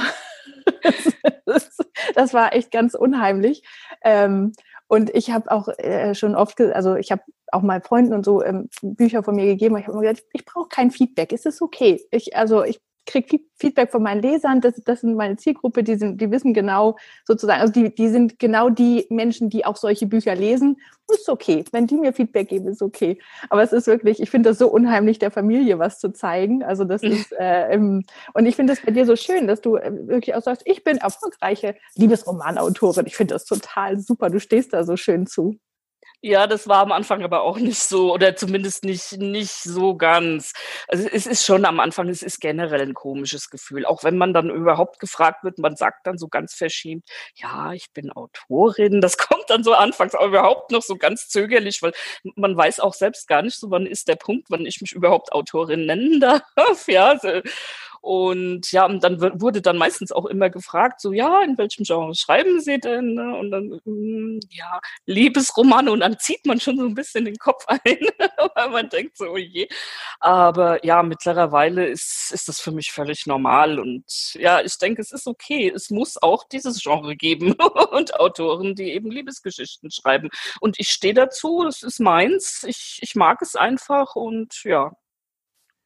das, 1.45 1.77
das, 2.15 2.33
war 2.33 2.55
echt 2.55 2.71
ganz 2.71 2.95
unheimlich. 2.95 3.63
Ähm, 4.03 4.53
und 4.87 5.11
ich 5.11 5.29
habe 5.29 5.51
auch 5.51 5.67
äh, 5.77 6.15
schon 6.15 6.35
oft, 6.35 6.59
also 6.59 6.95
ich 6.95 7.11
habe 7.11 7.21
auch 7.51 7.61
mal 7.61 7.81
Freunden 7.81 8.13
und 8.13 8.25
so 8.25 8.43
ähm, 8.43 8.69
Bücher 8.81 9.21
von 9.21 9.35
mir 9.35 9.45
gegeben. 9.45 9.77
Ich 9.77 9.83
habe 9.83 9.93
immer 9.93 10.01
gesagt, 10.01 10.27
ich 10.33 10.45
brauche 10.45 10.69
kein 10.69 10.89
Feedback. 10.89 11.31
Es 11.31 11.45
ist 11.45 11.61
okay. 11.61 12.01
Ich, 12.09 12.35
also 12.35 12.63
ich 12.63 12.81
kriege 13.09 13.39
Feedback 13.55 13.91
von 13.91 14.03
meinen 14.03 14.21
Lesern, 14.21 14.61
das, 14.61 14.75
das 14.85 15.01
sind 15.01 15.15
meine 15.15 15.35
Zielgruppe, 15.35 15.83
die 15.83 15.95
sind, 15.95 16.21
die 16.21 16.31
wissen 16.31 16.53
genau 16.53 16.97
sozusagen, 17.25 17.59
also 17.59 17.73
die, 17.73 17.93
die 17.93 18.07
sind 18.07 18.39
genau 18.39 18.69
die 18.69 19.07
Menschen, 19.09 19.49
die 19.49 19.65
auch 19.65 19.75
solche 19.75 20.05
Bücher 20.05 20.35
lesen. 20.35 20.77
Ist 21.11 21.27
okay. 21.27 21.65
Wenn 21.71 21.87
die 21.87 21.95
mir 21.95 22.13
Feedback 22.13 22.49
geben, 22.49 22.67
ist 22.67 22.83
okay. 22.83 23.17
Aber 23.49 23.63
es 23.63 23.73
ist 23.73 23.87
wirklich, 23.87 24.21
ich 24.21 24.29
finde 24.29 24.49
das 24.49 24.59
so 24.59 24.67
unheimlich, 24.67 25.17
der 25.17 25.31
Familie 25.31 25.79
was 25.79 25.97
zu 25.97 26.13
zeigen. 26.13 26.63
Also 26.63 26.83
das 26.83 27.01
mhm. 27.01 27.11
ist, 27.11 27.31
äh, 27.37 27.77
und 27.77 28.45
ich 28.45 28.55
finde 28.55 28.73
es 28.73 28.81
bei 28.81 28.91
dir 28.91 29.07
so 29.07 29.15
schön, 29.15 29.47
dass 29.47 29.59
du 29.59 29.75
äh, 29.75 29.91
wirklich 30.07 30.35
auch 30.35 30.43
sagst, 30.43 30.61
ich 30.65 30.83
bin 30.83 30.97
erfolgreiche 30.97 31.75
Liebesromanautorin. 31.95 33.07
Ich 33.07 33.15
finde 33.15 33.33
das 33.33 33.45
total 33.45 33.99
super. 33.99 34.29
Du 34.29 34.39
stehst 34.39 34.73
da 34.73 34.83
so 34.83 34.95
schön 34.97 35.25
zu. 35.25 35.57
Ja, 36.23 36.47
das 36.47 36.67
war 36.67 36.79
am 36.79 36.91
Anfang 36.91 37.23
aber 37.23 37.43
auch 37.43 37.57
nicht 37.59 37.79
so 37.81 38.13
oder 38.13 38.35
zumindest 38.35 38.83
nicht, 38.83 39.13
nicht 39.19 39.51
so 39.63 39.95
ganz. 39.95 40.51
Also 40.89 41.07
es 41.09 41.25
ist 41.25 41.45
schon 41.45 41.63
am 41.63 41.79
Anfang, 41.79 42.09
es 42.09 42.21
ist 42.23 42.41
generell 42.41 42.81
ein 42.81 42.93
komisches 42.93 43.49
Gefühl. 43.49 43.85
Auch 43.85 44.03
wenn 44.03 44.17
man 44.17 44.33
dann 44.33 44.49
überhaupt 44.49 44.99
gefragt 44.99 45.45
wird, 45.45 45.59
man 45.59 45.77
sagt 45.77 46.05
dann 46.05 46.17
so 46.17 46.27
ganz 46.27 46.53
verschämt, 46.53 47.05
ja, 47.35 47.71
ich 47.71 47.91
bin 47.93 48.11
Autorin. 48.11 48.99
Das 48.99 49.17
kommt 49.17 49.45
dann 49.49 49.63
so 49.63 49.71
anfangs 49.73 50.13
auch 50.13 50.27
überhaupt 50.27 50.71
noch 50.71 50.81
so 50.81 50.97
ganz 50.97 51.29
zögerlich, 51.29 51.81
weil 51.81 51.93
man 52.35 52.55
weiß 52.57 52.81
auch 52.81 52.93
selbst 52.95 53.29
gar 53.29 53.41
nicht 53.41 53.55
so, 53.57 53.71
wann 53.71 53.85
ist 53.85 54.09
der 54.09 54.17
Punkt, 54.17 54.47
wann 54.49 54.65
ich 54.65 54.81
mich 54.81 54.91
überhaupt 54.91 55.31
Autorin 55.31 55.85
nennen 55.85 56.19
darf. 56.19 56.41
Ja, 56.87 57.09
also, 57.09 57.41
und 58.01 58.71
ja, 58.71 58.85
und 58.85 59.03
dann 59.03 59.19
wurde 59.41 59.61
dann 59.61 59.77
meistens 59.77 60.11
auch 60.11 60.25
immer 60.25 60.49
gefragt, 60.49 61.01
so, 61.01 61.11
ja, 61.11 61.41
in 61.43 61.57
welchem 61.57 61.83
Genre 61.83 62.15
schreiben 62.15 62.61
Sie 62.61 62.79
denn? 62.79 63.13
Ne? 63.13 63.35
Und 63.35 63.51
dann, 63.51 63.81
hm, 63.83 64.39
ja, 64.49 64.79
Liebesromane. 65.05 65.91
Und 65.91 65.99
dann 66.01 66.17
zieht 66.19 66.45
man 66.45 66.59
schon 66.59 66.77
so 66.77 66.85
ein 66.85 66.95
bisschen 66.95 67.25
den 67.25 67.37
Kopf 67.37 67.65
ein, 67.67 67.79
weil 68.55 68.69
man 68.69 68.89
denkt 68.89 69.17
so, 69.17 69.31
oh 69.31 69.37
je. 69.37 69.67
Aber 70.19 70.83
ja, 70.85 71.03
mittlerweile 71.03 71.87
ist, 71.87 72.31
ist 72.31 72.47
das 72.47 72.59
für 72.61 72.71
mich 72.71 72.91
völlig 72.91 73.25
normal. 73.27 73.79
Und 73.79 74.33
ja, 74.35 74.61
ich 74.61 74.77
denke, 74.77 75.01
es 75.01 75.11
ist 75.11 75.27
okay. 75.27 75.71
Es 75.73 75.89
muss 75.89 76.21
auch 76.21 76.45
dieses 76.47 76.81
Genre 76.81 77.15
geben 77.15 77.53
und 77.91 78.19
Autoren, 78.19 78.75
die 78.75 78.93
eben 78.93 79.11
Liebesgeschichten 79.11 79.91
schreiben. 79.91 80.29
Und 80.61 80.79
ich 80.79 80.89
stehe 80.89 81.13
dazu, 81.13 81.65
es 81.67 81.83
ist 81.83 81.99
meins. 81.99 82.63
Ich, 82.67 82.99
ich 83.01 83.15
mag 83.15 83.41
es 83.41 83.55
einfach 83.55 84.15
und 84.15 84.63
ja. 84.63 84.93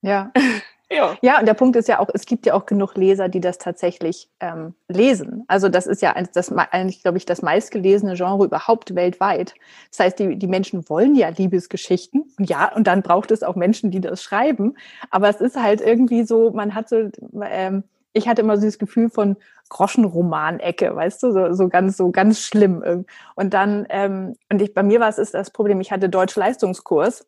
Ja. 0.01 0.31
Ja. 0.93 1.17
ja, 1.21 1.39
und 1.39 1.45
der 1.45 1.53
Punkt 1.53 1.75
ist 1.75 1.87
ja 1.87 1.99
auch, 1.99 2.09
es 2.13 2.25
gibt 2.25 2.45
ja 2.45 2.53
auch 2.53 2.65
genug 2.65 2.95
Leser, 2.95 3.29
die 3.29 3.39
das 3.39 3.57
tatsächlich 3.57 4.29
ähm, 4.39 4.75
lesen. 4.87 5.43
Also 5.47 5.69
das 5.69 5.87
ist 5.87 6.01
ja 6.01 6.13
das, 6.33 6.51
eigentlich, 6.51 7.01
glaube 7.01 7.17
ich, 7.17 7.25
das 7.25 7.41
meistgelesene 7.41 8.15
Genre 8.15 8.45
überhaupt 8.45 8.95
weltweit. 8.95 9.55
Das 9.89 9.99
heißt, 9.99 10.19
die, 10.19 10.37
die 10.37 10.47
Menschen 10.47 10.87
wollen 10.89 11.15
ja 11.15 11.29
Liebesgeschichten. 11.29 12.23
Und 12.37 12.49
ja, 12.49 12.73
und 12.73 12.87
dann 12.87 13.01
braucht 13.01 13.31
es 13.31 13.43
auch 13.43 13.55
Menschen, 13.55 13.91
die 13.91 14.01
das 14.01 14.21
schreiben. 14.21 14.75
Aber 15.09 15.29
es 15.29 15.41
ist 15.41 15.61
halt 15.61 15.81
irgendwie 15.81 16.23
so, 16.23 16.51
man 16.51 16.75
hat 16.75 16.89
so, 16.89 17.09
ähm, 17.43 17.83
ich 18.13 18.27
hatte 18.27 18.41
immer 18.41 18.57
so 18.57 18.65
das 18.65 18.77
Gefühl 18.77 19.09
von 19.09 19.35
Groschenroman-Ecke, 19.69 20.95
weißt 20.95 21.23
du, 21.23 21.31
so, 21.31 21.53
so 21.53 21.67
ganz, 21.67 21.97
so 21.97 22.11
ganz 22.11 22.39
schlimm. 22.39 23.05
Und 23.35 23.53
dann, 23.53 23.85
ähm, 23.89 24.35
und 24.51 24.61
ich, 24.61 24.73
bei 24.73 24.83
mir 24.83 24.99
war 24.99 25.09
es 25.09 25.17
ist 25.17 25.33
das 25.33 25.49
Problem, 25.49 25.81
ich 25.81 25.91
hatte 25.91 26.09
Deutsch-Leistungskurs. 26.09 27.25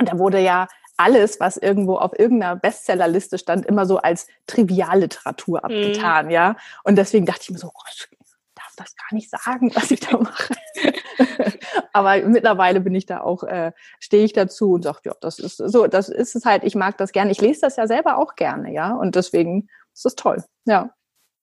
Und 0.00 0.10
da 0.10 0.18
wurde 0.18 0.40
ja 0.40 0.68
alles, 0.96 1.40
was 1.40 1.56
irgendwo 1.56 1.96
auf 1.96 2.18
irgendeiner 2.18 2.56
Bestsellerliste 2.56 3.38
stand, 3.38 3.66
immer 3.66 3.86
so 3.86 3.98
als 3.98 4.26
Trivialliteratur 4.46 5.58
mhm. 5.58 5.64
abgetan, 5.64 6.26
mhm. 6.26 6.32
ja. 6.32 6.56
Und 6.84 6.96
deswegen 6.96 7.26
dachte 7.26 7.42
ich 7.42 7.50
mir 7.50 7.58
so, 7.58 7.68
oh, 7.68 7.82
ich 7.92 8.08
darf 8.54 8.74
das 8.76 8.96
gar 8.96 9.14
nicht 9.14 9.30
sagen, 9.30 9.70
was 9.74 9.90
ich 9.90 10.00
da 10.00 10.18
mache. 10.18 10.54
Aber 11.92 12.16
mittlerweile 12.26 12.80
bin 12.80 12.94
ich 12.94 13.06
da 13.06 13.20
auch, 13.20 13.44
äh, 13.44 13.72
stehe 14.00 14.24
ich 14.24 14.32
dazu 14.32 14.72
und 14.72 14.82
sage, 14.82 15.00
ja, 15.04 15.14
das 15.20 15.38
ist 15.38 15.58
so, 15.58 15.86
das 15.86 16.08
ist 16.08 16.34
es 16.34 16.44
halt, 16.44 16.64
ich 16.64 16.74
mag 16.74 16.96
das 16.98 17.12
gerne. 17.12 17.30
Ich 17.30 17.40
lese 17.40 17.60
das 17.62 17.76
ja 17.76 17.86
selber 17.86 18.18
auch 18.18 18.34
gerne, 18.34 18.72
ja. 18.72 18.94
Und 18.94 19.14
deswegen 19.14 19.68
ist 19.94 20.06
es 20.06 20.14
toll, 20.14 20.42
ja. 20.64 20.90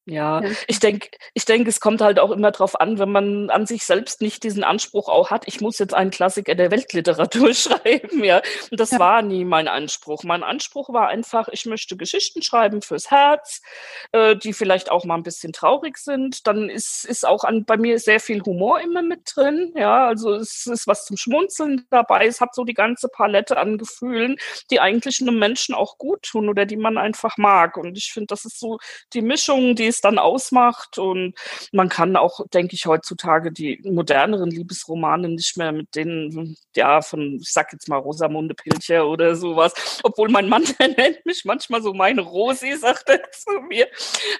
Ja, 0.06 0.42
ich 0.66 0.80
denke, 0.80 1.08
ich 1.32 1.46
denke, 1.46 1.70
es 1.70 1.80
kommt 1.80 2.02
halt 2.02 2.18
auch 2.18 2.30
immer 2.30 2.50
darauf 2.50 2.78
an, 2.78 2.98
wenn 2.98 3.10
man 3.10 3.48
an 3.48 3.64
sich 3.64 3.84
selbst 3.84 4.20
nicht 4.20 4.42
diesen 4.42 4.62
Anspruch 4.62 5.08
auch 5.08 5.30
hat, 5.30 5.44
ich 5.48 5.62
muss 5.62 5.78
jetzt 5.78 5.94
einen 5.94 6.10
Klassiker 6.10 6.54
der 6.54 6.70
Weltliteratur 6.70 7.54
schreiben, 7.54 8.22
ja. 8.22 8.42
Und 8.70 8.80
das 8.80 8.90
ja. 8.90 8.98
war 8.98 9.22
nie 9.22 9.46
mein 9.46 9.66
Anspruch. 9.66 10.22
Mein 10.22 10.42
Anspruch 10.42 10.92
war 10.92 11.08
einfach, 11.08 11.48
ich 11.48 11.64
möchte 11.64 11.96
Geschichten 11.96 12.42
schreiben 12.42 12.82
fürs 12.82 13.10
Herz, 13.10 13.62
äh, 14.12 14.36
die 14.36 14.52
vielleicht 14.52 14.90
auch 14.90 15.06
mal 15.06 15.14
ein 15.14 15.22
bisschen 15.22 15.54
traurig 15.54 15.96
sind. 15.96 16.46
Dann 16.46 16.68
ist, 16.68 17.06
ist 17.06 17.26
auch 17.26 17.44
an, 17.44 17.64
bei 17.64 17.78
mir 17.78 17.98
sehr 17.98 18.20
viel 18.20 18.42
Humor 18.42 18.80
immer 18.80 19.00
mit 19.00 19.32
drin, 19.34 19.72
ja. 19.74 20.06
Also 20.06 20.34
es 20.34 20.66
ist 20.66 20.86
was 20.86 21.06
zum 21.06 21.16
Schmunzeln 21.16 21.86
dabei. 21.88 22.26
Es 22.26 22.42
hat 22.42 22.54
so 22.54 22.64
die 22.64 22.74
ganze 22.74 23.08
Palette 23.08 23.56
an 23.56 23.78
Gefühlen, 23.78 24.36
die 24.70 24.80
eigentlich 24.80 25.22
einem 25.22 25.38
Menschen 25.38 25.74
auch 25.74 25.96
gut 25.96 26.24
tun 26.24 26.50
oder 26.50 26.66
die 26.66 26.76
man 26.76 26.98
einfach 26.98 27.38
mag. 27.38 27.78
Und 27.78 27.96
ich 27.96 28.12
finde, 28.12 28.26
das 28.26 28.44
ist 28.44 28.60
so 28.60 28.76
die 29.14 29.22
Mischung, 29.22 29.74
die 29.74 29.93
es 29.94 30.00
dann 30.00 30.18
ausmacht. 30.18 30.98
Und 30.98 31.34
man 31.72 31.88
kann 31.88 32.16
auch, 32.16 32.40
denke 32.52 32.74
ich, 32.74 32.86
heutzutage 32.86 33.52
die 33.52 33.80
moderneren 33.84 34.50
Liebesromane 34.50 35.28
nicht 35.28 35.56
mehr 35.56 35.72
mit 35.72 35.94
denen, 35.94 36.56
ja, 36.76 37.02
von, 37.02 37.38
ich 37.40 37.52
sag 37.52 37.72
jetzt 37.72 37.88
mal 37.88 37.98
Rosamunde 37.98 38.54
Pilcher 38.54 39.06
oder 39.06 39.36
sowas. 39.36 40.00
Obwohl 40.02 40.28
mein 40.28 40.48
Mann, 40.48 40.64
der 40.78 40.88
nennt 40.88 41.24
mich 41.24 41.44
manchmal 41.44 41.82
so 41.82 41.94
meine 41.94 42.20
Rosi, 42.20 42.76
sagt 42.76 43.08
er 43.08 43.22
zu 43.30 43.50
mir. 43.68 43.88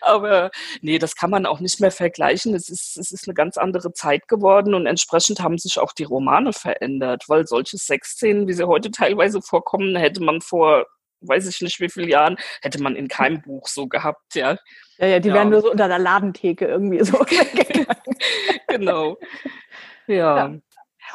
Aber 0.00 0.50
nee, 0.82 0.98
das 0.98 1.14
kann 1.16 1.30
man 1.30 1.46
auch 1.46 1.60
nicht 1.60 1.80
mehr 1.80 1.92
vergleichen. 1.92 2.54
Es 2.54 2.68
ist, 2.68 2.96
es 2.96 3.12
ist 3.12 3.26
eine 3.26 3.34
ganz 3.34 3.56
andere 3.56 3.92
Zeit 3.92 4.28
geworden 4.28 4.74
und 4.74 4.86
entsprechend 4.86 5.40
haben 5.40 5.58
sich 5.58 5.78
auch 5.78 5.92
die 5.92 6.04
Romane 6.04 6.52
verändert, 6.52 7.24
weil 7.28 7.46
solche 7.46 7.78
Sexszenen, 7.78 8.48
wie 8.48 8.52
sie 8.52 8.66
heute 8.66 8.90
teilweise 8.90 9.40
vorkommen, 9.42 9.96
hätte 9.96 10.22
man 10.22 10.40
vor 10.40 10.86
weiß 11.26 11.48
ich 11.48 11.60
nicht 11.60 11.80
wie 11.80 11.88
viele 11.88 12.08
Jahren, 12.08 12.36
hätte 12.62 12.82
man 12.82 12.96
in 12.96 13.08
keinem 13.08 13.42
Buch 13.42 13.68
so 13.68 13.86
gehabt, 13.86 14.34
ja. 14.34 14.58
Ja, 14.98 15.06
ja, 15.06 15.20
die 15.20 15.28
ja. 15.28 15.34
wären 15.34 15.50
nur 15.50 15.60
so 15.60 15.70
unter 15.70 15.88
der 15.88 15.98
Ladentheke 15.98 16.66
irgendwie 16.66 17.02
so 17.04 17.18
genau. 18.68 19.18
Ja. 20.06 20.36
ja. 20.36 20.54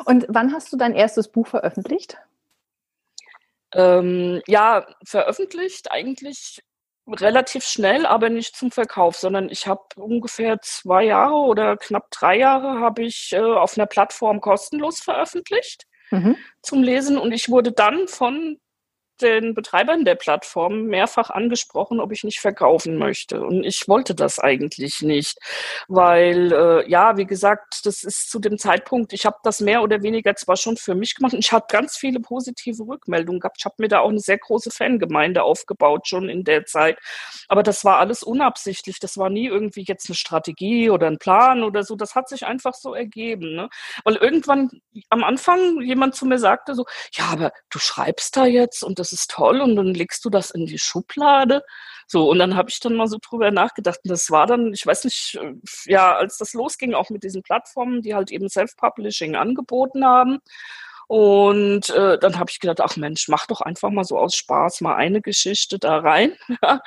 Und 0.05 0.25
wann 0.29 0.53
hast 0.53 0.71
du 0.71 0.77
dein 0.77 0.95
erstes 0.95 1.29
Buch 1.29 1.47
veröffentlicht? 1.47 2.17
Ähm, 3.73 4.41
ja, 4.47 4.87
veröffentlicht 5.03 5.91
eigentlich 5.91 6.61
relativ 7.07 7.63
schnell, 7.65 8.05
aber 8.05 8.29
nicht 8.29 8.55
zum 8.55 8.71
Verkauf, 8.71 9.15
sondern 9.15 9.49
ich 9.49 9.67
habe 9.67 9.81
ungefähr 9.95 10.59
zwei 10.61 11.05
Jahre 11.05 11.35
oder 11.35 11.77
knapp 11.77 12.09
drei 12.11 12.37
Jahre 12.37 12.79
habe 12.79 13.03
ich 13.03 13.31
äh, 13.33 13.39
auf 13.39 13.77
einer 13.77 13.87
Plattform 13.87 14.41
kostenlos 14.41 14.99
veröffentlicht 14.99 15.85
mhm. 16.11 16.35
zum 16.61 16.83
Lesen 16.83 17.17
und 17.17 17.31
ich 17.31 17.49
wurde 17.49 17.71
dann 17.71 18.07
von 18.07 18.59
den 19.21 19.53
Betreibern 19.53 20.05
der 20.05 20.15
Plattform 20.15 20.83
mehrfach 20.83 21.29
angesprochen, 21.29 21.99
ob 21.99 22.11
ich 22.11 22.23
nicht 22.23 22.39
verkaufen 22.39 22.97
möchte. 22.97 23.41
Und 23.41 23.63
ich 23.63 23.87
wollte 23.87 24.15
das 24.15 24.39
eigentlich 24.39 25.01
nicht, 25.01 25.37
weil, 25.87 26.51
äh, 26.51 26.89
ja, 26.89 27.17
wie 27.17 27.25
gesagt, 27.25 27.85
das 27.85 28.03
ist 28.03 28.29
zu 28.29 28.39
dem 28.39 28.57
Zeitpunkt, 28.57 29.13
ich 29.13 29.25
habe 29.25 29.37
das 29.43 29.61
mehr 29.61 29.81
oder 29.81 30.01
weniger 30.01 30.35
zwar 30.35 30.57
schon 30.57 30.77
für 30.77 30.95
mich 30.95 31.15
gemacht 31.15 31.33
und 31.33 31.39
ich 31.39 31.51
habe 31.51 31.65
ganz 31.69 31.97
viele 31.97 32.19
positive 32.19 32.83
Rückmeldungen 32.83 33.39
gehabt. 33.39 33.57
Ich 33.59 33.65
habe 33.65 33.75
mir 33.77 33.87
da 33.87 33.99
auch 33.99 34.09
eine 34.09 34.19
sehr 34.19 34.37
große 34.37 34.71
Fangemeinde 34.71 35.43
aufgebaut 35.43 36.07
schon 36.07 36.29
in 36.29 36.43
der 36.43 36.65
Zeit. 36.65 36.97
Aber 37.47 37.63
das 37.63 37.85
war 37.85 37.99
alles 37.99 38.23
unabsichtlich. 38.23 38.99
Das 38.99 39.17
war 39.17 39.29
nie 39.29 39.47
irgendwie 39.47 39.83
jetzt 39.87 40.09
eine 40.09 40.15
Strategie 40.15 40.89
oder 40.89 41.07
ein 41.07 41.17
Plan 41.17 41.63
oder 41.63 41.83
so. 41.83 41.95
Das 41.95 42.15
hat 42.15 42.29
sich 42.29 42.45
einfach 42.45 42.73
so 42.73 42.93
ergeben. 42.93 43.55
Ne? 43.55 43.69
Weil 44.03 44.15
irgendwann 44.15 44.69
am 45.09 45.23
Anfang 45.23 45.81
jemand 45.81 46.15
zu 46.15 46.25
mir 46.25 46.39
sagte 46.39 46.75
so, 46.75 46.85
ja, 47.13 47.25
aber 47.25 47.51
du 47.69 47.79
schreibst 47.79 48.35
da 48.37 48.45
jetzt 48.45 48.83
und 48.83 48.99
das 48.99 49.08
das 49.11 49.21
ist 49.21 49.31
toll 49.31 49.61
und 49.61 49.75
dann 49.75 49.93
legst 49.93 50.23
du 50.25 50.29
das 50.29 50.51
in 50.51 50.65
die 50.65 50.79
Schublade. 50.79 51.63
So, 52.07 52.29
und 52.29 52.39
dann 52.39 52.55
habe 52.55 52.69
ich 52.69 52.79
dann 52.79 52.95
mal 52.95 53.07
so 53.07 53.17
drüber 53.21 53.51
nachgedacht. 53.51 53.99
Und 54.03 54.09
das 54.09 54.31
war 54.31 54.47
dann, 54.47 54.73
ich 54.73 54.85
weiß 54.85 55.03
nicht, 55.05 55.37
äh, 55.41 55.53
ja, 55.85 56.15
als 56.15 56.37
das 56.37 56.53
losging, 56.53 56.93
auch 56.93 57.09
mit 57.09 57.23
diesen 57.23 57.43
Plattformen, 57.43 58.01
die 58.01 58.15
halt 58.15 58.31
eben 58.31 58.49
Self-Publishing 58.49 59.35
angeboten 59.35 60.05
haben. 60.05 60.39
Und 61.07 61.89
äh, 61.89 62.19
dann 62.19 62.37
habe 62.37 62.51
ich 62.51 62.59
gedacht, 62.59 62.81
ach 62.81 62.95
Mensch, 62.95 63.27
mach 63.29 63.47
doch 63.47 63.61
einfach 63.61 63.89
mal 63.89 64.03
so 64.03 64.17
aus 64.17 64.35
Spaß 64.35 64.81
mal 64.81 64.95
eine 64.95 65.21
Geschichte 65.21 65.79
da 65.79 65.97
rein. 65.97 66.35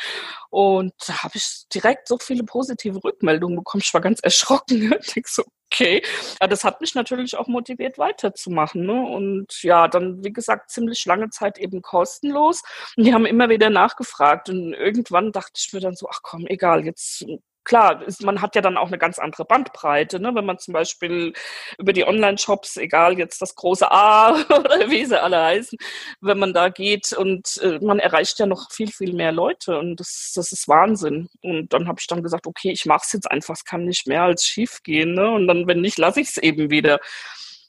und 0.51 0.93
da 1.07 1.25
habe 1.25 1.37
ich 1.37 1.65
direkt 1.75 2.07
so 2.07 2.19
viele 2.19 2.45
positive 2.45 3.03
Rückmeldungen 3.03 3.57
bekommen. 3.57 3.83
Ich 3.85 3.93
war 3.95 4.01
ganz 4.01 4.21
erschrocken. 4.21 4.95
ich 5.17 5.27
so, 5.27 5.43
okay. 5.73 6.03
Ja, 6.41 6.47
das 6.47 6.65
hat 6.65 6.81
mich 6.81 6.95
natürlich 6.95 7.37
auch 7.37 7.47
motiviert, 7.49 7.99
weiterzumachen. 7.99 8.85
Ne? 8.85 8.93
Und 8.93 9.63
ja, 9.63 9.89
dann, 9.89 10.25
wie 10.25 10.33
gesagt, 10.33 10.71
ziemlich 10.71 11.05
lange 11.07 11.31
Zeit 11.31 11.59
eben 11.59 11.83
kostenlos. 11.83 12.63
Und 12.97 13.05
die 13.05 13.15
haben 13.15 13.27
immer 13.27 13.49
wieder 13.49 13.71
nachgefragt. 13.71 14.49
Und 14.49 14.75
irgendwann 14.75 15.33
dachte 15.33 15.53
ich 15.57 15.73
mir 15.73 15.81
dann 15.81 15.97
so, 15.97 16.09
ach 16.11 16.21
komm, 16.23 16.47
egal, 16.47 16.85
jetzt 16.85 17.25
klar, 17.65 18.03
man 18.23 18.41
hat 18.43 18.55
ja 18.55 18.63
dann 18.63 18.77
auch 18.77 18.89
eine 18.89 18.99
ganz 18.99 19.19
andere 19.19 19.45
Bandbreite, 19.45 20.21
ne? 20.21 20.35
wenn 20.35 20.45
man 20.45 20.59
zum 20.59 20.75
Beispiel 20.75 21.33
über 21.79 21.93
die 21.93 22.07
Online-Shops, 22.07 22.77
egal 22.77 23.19
jetzt 23.19 23.41
das 23.43 23.55
große 23.55 23.91
A 23.91 24.33
oder 24.49 24.91
wie 24.91 25.05
sie 25.05 25.21
alle 25.21 25.41
heißen, 25.43 25.79
wenn 26.21 26.39
man 26.39 26.53
da 26.53 26.69
geht 26.69 27.13
und 27.13 27.59
äh, 27.63 27.79
man 27.81 27.99
erreicht 27.99 28.39
ja 28.39 28.47
noch 28.47 28.71
viel, 28.71 28.91
viel 28.91 29.13
mehr 29.13 29.33
Leute 29.33 29.79
und 29.79 30.01
das, 30.01 30.33
das 30.35 30.53
ist 30.53 30.69
Wahnsinn. 30.69 31.29
Und 31.43 31.73
dann 31.73 31.89
habe 31.89 32.01
ich 32.01 32.07
dann 32.07 32.23
gesagt, 32.23 32.47
okay, 32.47 32.71
ich 32.73 32.87
mache 32.87 33.03
es 33.05 33.13
jetzt 33.13 33.31
einfach, 33.31 33.55
es 33.55 33.65
kann 33.65 33.85
nicht 33.85 34.07
mehr 34.07 34.23
als 34.23 34.45
schief 34.45 34.83
gehen. 34.83 35.15
Ne? 35.15 35.31
Und 35.31 35.47
dann, 35.47 35.67
wenn 35.67 35.81
nicht, 35.81 35.99
lasse 35.99 36.21
ich 36.21 36.29
es 36.29 36.37
eben 36.39 36.71
wieder. 36.71 36.99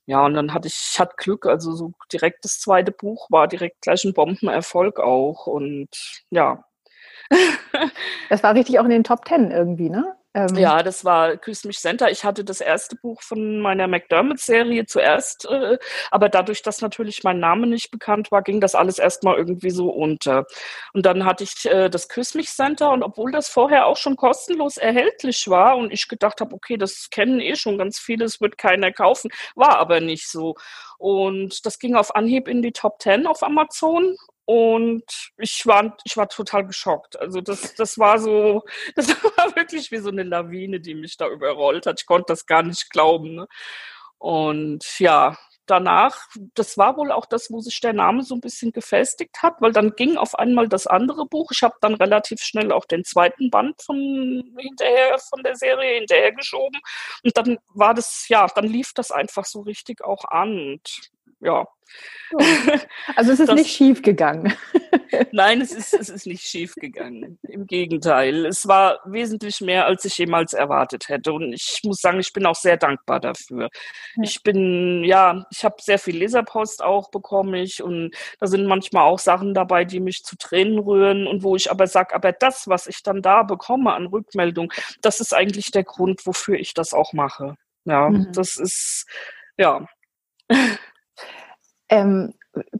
Ja, 0.05 0.25
und 0.25 0.33
dann 0.33 0.53
hatte 0.53 0.67
ich, 0.67 0.75
ich 0.93 0.99
hatte 0.99 1.15
Glück, 1.17 1.45
also 1.45 1.73
so 1.73 1.93
direkt 2.11 2.43
das 2.43 2.59
zweite 2.59 2.91
Buch 2.91 3.27
war 3.31 3.47
direkt 3.47 3.81
gleich 3.81 4.03
ein 4.03 4.13
Bombenerfolg 4.13 4.99
auch. 4.99 5.47
Und 5.47 5.89
ja, 6.29 6.65
das 8.29 8.43
war 8.43 8.55
richtig 8.55 8.79
auch 8.79 8.85
in 8.85 8.89
den 8.89 9.03
Top 9.03 9.25
Ten 9.25 9.51
irgendwie, 9.51 9.89
ne? 9.89 10.15
Ähm. 10.35 10.55
Ja, 10.55 10.81
das 10.81 11.05
war 11.05 11.37
Küss 11.37 11.63
mich 11.63 11.77
Center. 11.77 12.09
Ich 12.09 12.23
hatte 12.25 12.43
das 12.43 12.59
erste 12.59 12.95
Buch 12.95 13.21
von 13.21 13.59
meiner 13.59 13.87
McDermott-Serie 13.87 14.85
zuerst, 14.87 15.45
äh, 15.45 15.77
aber 16.09 16.27
dadurch, 16.29 16.63
dass 16.63 16.81
natürlich 16.81 17.23
mein 17.23 17.39
Name 17.39 17.67
nicht 17.67 17.91
bekannt 17.91 18.31
war, 18.31 18.41
ging 18.41 18.59
das 18.59 18.73
alles 18.73 18.97
erstmal 18.97 19.37
irgendwie 19.37 19.69
so 19.69 19.89
unter. 19.89 20.45
Und 20.93 21.05
dann 21.05 21.25
hatte 21.25 21.43
ich 21.43 21.65
äh, 21.65 21.89
das 21.89 22.09
Küss 22.09 22.33
mich 22.33 22.49
Center 22.49 22.91
und 22.91 23.03
obwohl 23.03 23.31
das 23.31 23.47
vorher 23.47 23.85
auch 23.85 23.97
schon 23.97 24.15
kostenlos 24.15 24.77
erhältlich 24.77 25.47
war 25.49 25.77
und 25.77 25.93
ich 25.93 26.07
gedacht 26.07 26.41
habe, 26.41 26.55
okay, 26.55 26.77
das 26.77 27.09
kennen 27.11 27.39
eh 27.39 27.55
schon 27.55 27.77
ganz 27.77 27.99
viele, 27.99 28.25
es 28.25 28.41
wird 28.41 28.57
keiner 28.57 28.91
kaufen, 28.91 29.29
war 29.55 29.77
aber 29.77 29.99
nicht 29.99 30.27
so. 30.27 30.55
Und 30.97 31.65
das 31.65 31.77
ging 31.77 31.95
auf 31.95 32.15
Anhieb 32.15 32.47
in 32.47 32.63
die 32.63 32.71
Top 32.71 32.97
Ten 32.97 33.27
auf 33.27 33.43
Amazon 33.43 34.15
und 34.45 35.03
ich 35.37 35.65
war, 35.65 35.95
ich 36.03 36.17
war 36.17 36.27
total 36.27 36.65
geschockt. 36.65 37.19
Also 37.19 37.41
das, 37.41 37.75
das 37.75 37.97
war 37.97 38.19
so, 38.19 38.63
das 38.95 39.09
war 39.23 39.55
wirklich 39.55 39.91
wie 39.91 39.99
so 39.99 40.09
eine 40.09 40.23
Lawine, 40.23 40.79
die 40.79 40.95
mich 40.95 41.17
da 41.17 41.27
überrollt 41.27 41.85
hat. 41.85 42.01
Ich 42.01 42.05
konnte 42.05 42.33
das 42.33 42.45
gar 42.45 42.63
nicht 42.63 42.89
glauben. 42.89 43.35
Ne? 43.35 43.47
Und 44.17 44.99
ja, 44.99 45.37
danach, 45.65 46.27
das 46.55 46.77
war 46.77 46.97
wohl 46.97 47.11
auch 47.11 47.25
das, 47.25 47.49
wo 47.49 47.59
sich 47.61 47.79
der 47.79 47.93
Name 47.93 48.23
so 48.23 48.35
ein 48.35 48.41
bisschen 48.41 48.71
gefestigt 48.71 49.41
hat, 49.41 49.55
weil 49.61 49.71
dann 49.71 49.95
ging 49.95 50.17
auf 50.17 50.35
einmal 50.35 50.67
das 50.67 50.87
andere 50.87 51.25
Buch. 51.25 51.51
Ich 51.53 51.63
habe 51.63 51.75
dann 51.81 51.95
relativ 51.95 52.41
schnell 52.41 52.71
auch 52.71 52.85
den 52.85 53.03
zweiten 53.05 53.49
Band 53.49 53.81
von 53.81 53.97
hinterher 54.57 55.17
von 55.19 55.43
der 55.43 55.55
Serie 55.55 55.99
hinterher 55.99 56.33
geschoben 56.33 56.79
und 57.23 57.37
dann 57.37 57.57
war 57.73 57.93
das 57.93 58.27
ja, 58.27 58.47
dann 58.47 58.65
lief 58.65 58.91
das 58.93 59.11
einfach 59.11 59.45
so 59.45 59.61
richtig 59.61 60.03
auch 60.03 60.25
an 60.25 60.57
und 60.57 61.12
ja. 61.43 61.65
Also 63.15 63.31
es 63.31 63.39
ist 63.39 63.49
das, 63.49 63.55
nicht 63.55 63.71
schief 63.71 64.01
gegangen. 64.01 64.53
Nein, 65.31 65.61
es 65.61 65.71
ist, 65.71 65.93
es 65.93 66.09
ist 66.09 66.25
nicht 66.25 66.43
schief 66.43 66.73
gegangen. 66.75 67.37
Im 67.43 67.67
Gegenteil. 67.67 68.45
Es 68.45 68.67
war 68.67 68.99
wesentlich 69.05 69.61
mehr, 69.61 69.85
als 69.85 70.03
ich 70.05 70.17
jemals 70.17 70.53
erwartet 70.53 71.09
hätte. 71.09 71.33
Und 71.33 71.53
ich 71.53 71.81
muss 71.83 72.01
sagen, 72.01 72.19
ich 72.19 72.33
bin 72.33 72.45
auch 72.45 72.55
sehr 72.55 72.77
dankbar 72.77 73.19
dafür. 73.19 73.69
Ich 74.21 74.41
bin, 74.41 75.03
ja, 75.03 75.45
ich 75.51 75.63
habe 75.63 75.75
sehr 75.79 75.99
viel 75.99 76.17
Leserpost 76.17 76.83
auch 76.83 77.11
bekommen 77.11 77.53
ich 77.53 77.83
und 77.83 78.15
da 78.39 78.47
sind 78.47 78.65
manchmal 78.65 79.03
auch 79.03 79.19
Sachen 79.19 79.53
dabei, 79.53 79.85
die 79.85 79.99
mich 79.99 80.23
zu 80.23 80.35
Tränen 80.37 80.79
rühren 80.79 81.27
und 81.27 81.43
wo 81.43 81.55
ich 81.55 81.69
aber 81.69 81.87
sage, 81.87 82.15
aber 82.15 82.31
das, 82.31 82.67
was 82.67 82.87
ich 82.87 83.03
dann 83.03 83.21
da 83.21 83.43
bekomme 83.43 83.93
an 83.93 84.07
Rückmeldung, 84.07 84.71
das 85.01 85.19
ist 85.19 85.33
eigentlich 85.33 85.71
der 85.71 85.83
Grund, 85.83 86.25
wofür 86.25 86.55
ich 86.55 86.73
das 86.73 86.93
auch 86.93 87.13
mache. 87.13 87.55
Ja, 87.85 88.09
mhm. 88.09 88.31
das 88.33 88.57
ist, 88.57 89.05
ja. 89.57 89.85
Ähm, 91.93 92.33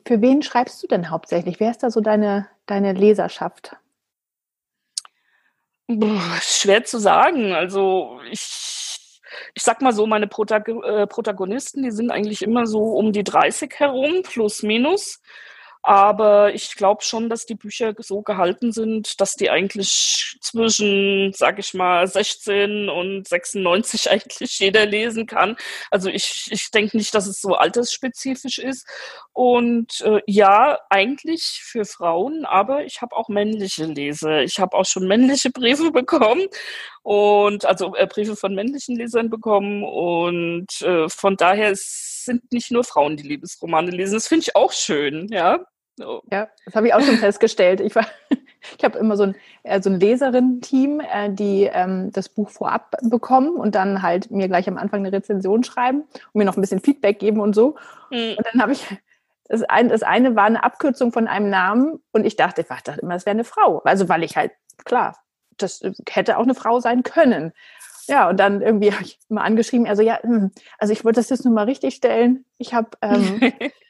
für 0.07 0.21
wen 0.21 0.41
schreibst 0.41 0.81
du 0.81 0.87
denn 0.87 1.11
hauptsächlich? 1.11 1.59
Wer 1.59 1.69
ist 1.69 1.83
da 1.83 1.91
so 1.91 2.01
deine, 2.01 2.47
deine 2.65 2.93
Leserschaft? 2.93 3.75
schwer 6.41 6.83
zu 6.85 6.97
sagen. 6.97 7.53
Also 7.53 8.19
ich, 8.31 9.21
ich 9.53 9.61
sag 9.61 9.81
mal 9.81 9.93
so, 9.93 10.07
meine 10.07 10.25
Protag 10.25 10.67
äh, 10.67 11.05
Protagonisten, 11.05 11.83
die 11.83 11.91
sind 11.91 12.09
eigentlich 12.09 12.41
immer 12.41 12.65
so 12.65 12.79
um 12.79 13.11
die 13.11 13.23
30 13.23 13.71
herum, 13.77 14.23
plus 14.23 14.63
minus. 14.63 15.21
Aber 15.85 16.53
ich 16.53 16.77
glaube 16.77 17.03
schon, 17.03 17.29
dass 17.29 17.45
die 17.45 17.55
Bücher 17.55 17.93
so 17.97 18.21
gehalten 18.21 18.71
sind, 18.71 19.19
dass 19.19 19.35
die 19.35 19.49
eigentlich 19.49 20.37
zwischen, 20.39 21.33
sag 21.33 21.59
ich 21.59 21.73
mal, 21.73 22.07
16 22.07 22.87
und 22.87 23.27
96 23.27 24.09
eigentlich 24.09 24.59
jeder 24.59 24.85
lesen 24.85 25.25
kann. 25.27 25.57
Also 25.91 26.09
ich, 26.09 26.47
ich 26.51 26.71
denke 26.71 26.95
nicht, 26.95 27.13
dass 27.13 27.27
es 27.27 27.41
so 27.41 27.55
altersspezifisch 27.55 28.59
ist. 28.59 28.87
Und 29.33 29.99
äh, 30.01 30.21
ja, 30.25 30.79
eigentlich 30.89 31.61
für 31.63 31.83
Frauen, 31.83 32.45
aber 32.45 32.85
ich 32.85 33.01
habe 33.01 33.15
auch 33.17 33.27
männliche 33.27 33.85
Leser. 33.85 34.41
Ich 34.43 34.59
habe 34.59 34.77
auch 34.77 34.85
schon 34.85 35.05
männliche 35.05 35.49
Briefe 35.49 35.91
bekommen 35.93 36.47
und 37.01 37.65
also 37.65 37.93
äh, 37.95 38.07
Briefe 38.07 38.37
von 38.37 38.55
männlichen 38.55 38.95
Lesern 38.95 39.29
bekommen. 39.29 39.83
Und 39.83 40.81
äh, 40.81 41.09
von 41.09 41.35
daher 41.35 41.73
sind 41.75 42.51
nicht 42.53 42.71
nur 42.71 42.85
Frauen, 42.85 43.17
die 43.17 43.23
Liebesromane 43.27 43.91
lesen. 43.91 44.13
Das 44.13 44.29
finde 44.29 44.43
ich 44.47 44.55
auch 44.55 44.71
schön, 44.71 45.27
ja. 45.29 45.59
So. 45.95 46.23
Ja, 46.31 46.47
das 46.65 46.75
habe 46.75 46.87
ich 46.87 46.93
auch 46.93 47.01
schon 47.01 47.17
festgestellt. 47.17 47.79
Ich, 47.79 47.93
ich 48.77 48.83
habe 48.83 48.97
immer 48.97 49.15
so 49.15 49.23
ein, 49.23 49.35
äh, 49.63 49.81
so 49.81 49.89
ein 49.89 49.99
Leserinnen-Team, 49.99 51.01
äh, 51.01 51.29
die 51.31 51.69
ähm, 51.71 52.11
das 52.11 52.29
Buch 52.29 52.49
vorab 52.49 52.95
bekommen 53.03 53.55
und 53.55 53.75
dann 53.75 54.01
halt 54.01 54.31
mir 54.31 54.47
gleich 54.47 54.67
am 54.67 54.77
Anfang 54.77 55.01
eine 55.01 55.11
Rezension 55.11 55.63
schreiben 55.63 56.01
und 56.01 56.35
mir 56.35 56.45
noch 56.45 56.57
ein 56.57 56.61
bisschen 56.61 56.79
Feedback 56.79 57.19
geben 57.19 57.39
und 57.39 57.53
so. 57.53 57.75
Mhm. 58.09 58.35
Und 58.37 58.47
dann 58.51 58.61
habe 58.61 58.71
ich, 58.71 58.85
das, 59.47 59.63
ein, 59.63 59.89
das 59.89 60.03
eine 60.03 60.35
war 60.35 60.45
eine 60.45 60.63
Abkürzung 60.63 61.11
von 61.11 61.27
einem 61.27 61.49
Namen 61.49 62.01
und 62.11 62.25
ich 62.25 62.35
dachte, 62.35 62.61
ich 62.61 62.67
dachte 62.67 63.01
immer, 63.01 63.15
es 63.15 63.25
wäre 63.25 63.35
eine 63.35 63.43
Frau. 63.43 63.79
Also 63.83 64.09
weil 64.09 64.23
ich 64.23 64.35
halt, 64.35 64.51
klar, 64.85 65.17
das 65.57 65.81
hätte 66.09 66.37
auch 66.37 66.43
eine 66.43 66.55
Frau 66.55 66.79
sein 66.79 67.03
können. 67.03 67.53
Ja, 68.07 68.29
und 68.29 68.37
dann 68.39 68.61
irgendwie 68.61 68.91
habe 68.91 69.03
ich 69.03 69.19
mal 69.29 69.43
angeschrieben, 69.43 69.87
also 69.87 70.01
ja, 70.01 70.21
hm, 70.21 70.51
also 70.77 70.91
ich 70.91 71.05
wollte 71.05 71.19
das 71.19 71.29
jetzt 71.29 71.45
nur 71.45 71.53
mal 71.53 71.65
richtig 71.65 71.95
stellen. 71.95 72.45
Ich 72.57 72.73
habe 72.73 72.89
ähm, 73.01 73.39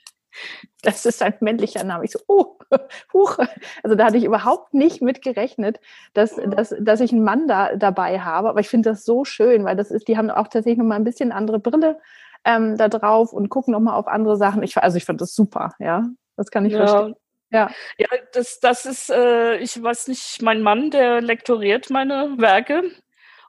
das 0.81 1.05
ist 1.05 1.21
ein 1.21 1.35
männlicher 1.39 1.83
Name. 1.83 2.05
Ich 2.05 2.11
so, 2.11 2.19
oh, 2.27 2.57
huch. 3.13 3.37
Also 3.83 3.95
da 3.95 4.05
hatte 4.05 4.17
ich 4.17 4.25
überhaupt 4.25 4.73
nicht 4.73 5.01
mit 5.01 5.21
gerechnet, 5.21 5.79
dass, 6.13 6.35
dass, 6.35 6.75
dass 6.79 6.99
ich 6.99 7.11
einen 7.11 7.23
Mann 7.23 7.47
da 7.47 7.75
dabei 7.75 8.19
habe. 8.19 8.49
Aber 8.49 8.59
ich 8.59 8.69
finde 8.69 8.89
das 8.89 9.05
so 9.05 9.25
schön, 9.25 9.63
weil 9.65 9.75
das 9.75 9.91
ist, 9.91 10.07
die 10.07 10.17
haben 10.17 10.29
auch 10.29 10.47
tatsächlich 10.47 10.77
nochmal 10.77 10.99
ein 10.99 11.03
bisschen 11.03 11.31
andere 11.31 11.59
Brille 11.59 11.99
ähm, 12.45 12.77
da 12.77 12.89
drauf 12.89 13.33
und 13.33 13.49
gucken 13.49 13.71
nochmal 13.71 13.95
auf 13.95 14.07
andere 14.07 14.37
Sachen. 14.37 14.63
Ich, 14.63 14.77
also 14.77 14.97
ich 14.97 15.05
fand 15.05 15.21
das 15.21 15.35
super, 15.35 15.73
ja. 15.79 16.05
Das 16.35 16.51
kann 16.51 16.65
ich 16.65 16.73
ja. 16.73 16.87
verstehen. 16.87 17.15
Ja, 17.51 17.69
ja 17.97 18.07
das, 18.33 18.59
das 18.59 18.85
ist, 18.85 19.09
äh, 19.11 19.57
ich 19.57 19.81
weiß 19.81 20.07
nicht, 20.07 20.41
mein 20.41 20.61
Mann, 20.61 20.89
der 20.89 21.21
lektoriert 21.21 21.89
meine 21.89 22.33
Werke. 22.37 22.83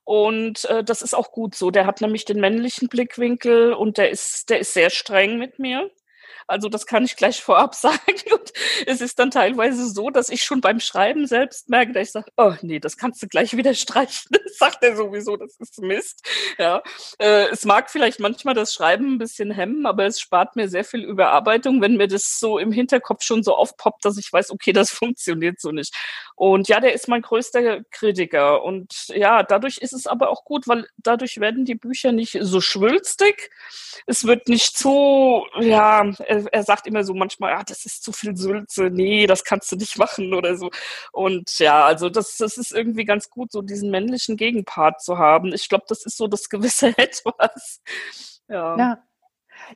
Und 0.04 0.66
äh, 0.66 0.84
das 0.84 1.00
ist 1.00 1.14
auch 1.14 1.32
gut 1.32 1.54
so. 1.54 1.70
Der 1.70 1.86
hat 1.86 2.02
nämlich 2.02 2.26
den 2.26 2.38
männlichen 2.38 2.88
Blickwinkel 2.88 3.72
und 3.72 3.96
der 3.96 4.10
ist, 4.10 4.50
der 4.50 4.60
ist 4.60 4.74
sehr 4.74 4.90
streng 4.90 5.38
mit 5.38 5.58
mir. 5.58 5.90
Also 6.46 6.68
das 6.68 6.86
kann 6.86 7.04
ich 7.04 7.16
gleich 7.16 7.42
vorab 7.42 7.74
sagen. 7.74 7.98
Und 8.32 8.52
es 8.86 9.00
ist 9.00 9.18
dann 9.18 9.30
teilweise 9.30 9.88
so, 9.88 10.10
dass 10.10 10.28
ich 10.28 10.42
schon 10.42 10.60
beim 10.60 10.80
Schreiben 10.80 11.26
selbst 11.26 11.68
merke, 11.68 11.92
dass 11.92 12.08
ich 12.08 12.12
sage, 12.12 12.30
oh 12.36 12.54
nee, 12.62 12.80
das 12.80 12.96
kannst 12.96 13.22
du 13.22 13.28
gleich 13.28 13.56
wieder 13.56 13.74
streichen. 13.74 14.28
Das 14.30 14.58
sagt 14.58 14.82
er 14.82 14.96
sowieso, 14.96 15.36
das 15.36 15.56
ist 15.58 15.80
Mist. 15.80 16.26
Ja, 16.58 16.82
äh, 17.18 17.48
es 17.50 17.64
mag 17.64 17.90
vielleicht 17.90 18.20
manchmal 18.20 18.54
das 18.54 18.72
Schreiben 18.72 19.14
ein 19.14 19.18
bisschen 19.18 19.50
hemmen, 19.50 19.86
aber 19.86 20.06
es 20.06 20.20
spart 20.20 20.56
mir 20.56 20.68
sehr 20.68 20.84
viel 20.84 21.02
Überarbeitung, 21.02 21.80
wenn 21.80 21.96
mir 21.96 22.08
das 22.08 22.38
so 22.38 22.58
im 22.58 22.72
Hinterkopf 22.72 23.22
schon 23.22 23.42
so 23.42 23.54
aufpoppt, 23.54 24.04
dass 24.04 24.18
ich 24.18 24.32
weiß, 24.32 24.50
okay, 24.50 24.72
das 24.72 24.90
funktioniert 25.04 25.60
so 25.60 25.70
nicht. 25.70 25.94
Und 26.36 26.68
ja, 26.68 26.80
der 26.80 26.94
ist 26.94 27.08
mein 27.08 27.22
größter 27.22 27.84
Kritiker. 27.90 28.62
Und 28.64 29.08
ja, 29.08 29.42
dadurch 29.42 29.78
ist 29.78 29.92
es 29.92 30.06
aber 30.06 30.30
auch 30.30 30.44
gut, 30.44 30.66
weil 30.66 30.86
dadurch 30.96 31.38
werden 31.38 31.64
die 31.64 31.76
Bücher 31.76 32.12
nicht 32.12 32.36
so 32.40 32.60
schwülstig. 32.60 33.50
Es 34.06 34.26
wird 34.26 34.48
nicht 34.48 34.76
so, 34.76 35.46
ja, 35.60 36.12
er, 36.34 36.52
er 36.52 36.62
sagt 36.62 36.86
immer 36.86 37.04
so 37.04 37.14
manchmal, 37.14 37.52
ja, 37.52 37.62
das 37.62 37.84
ist 37.86 38.02
zu 38.02 38.12
viel 38.12 38.36
Sülze, 38.36 38.90
nee, 38.90 39.26
das 39.26 39.44
kannst 39.44 39.70
du 39.72 39.76
nicht 39.76 39.98
machen 39.98 40.34
oder 40.34 40.56
so. 40.56 40.70
Und 41.12 41.58
ja, 41.58 41.84
also 41.84 42.08
das, 42.10 42.36
das 42.36 42.58
ist 42.58 42.72
irgendwie 42.72 43.04
ganz 43.04 43.30
gut, 43.30 43.52
so 43.52 43.62
diesen 43.62 43.90
männlichen 43.90 44.36
Gegenpart 44.36 45.02
zu 45.02 45.18
haben. 45.18 45.52
Ich 45.52 45.68
glaube, 45.68 45.84
das 45.88 46.04
ist 46.04 46.16
so 46.16 46.26
das 46.26 46.48
gewisse 46.48 46.88
Etwas. 46.98 47.80
Ja. 48.48 48.76
ja. 48.76 49.02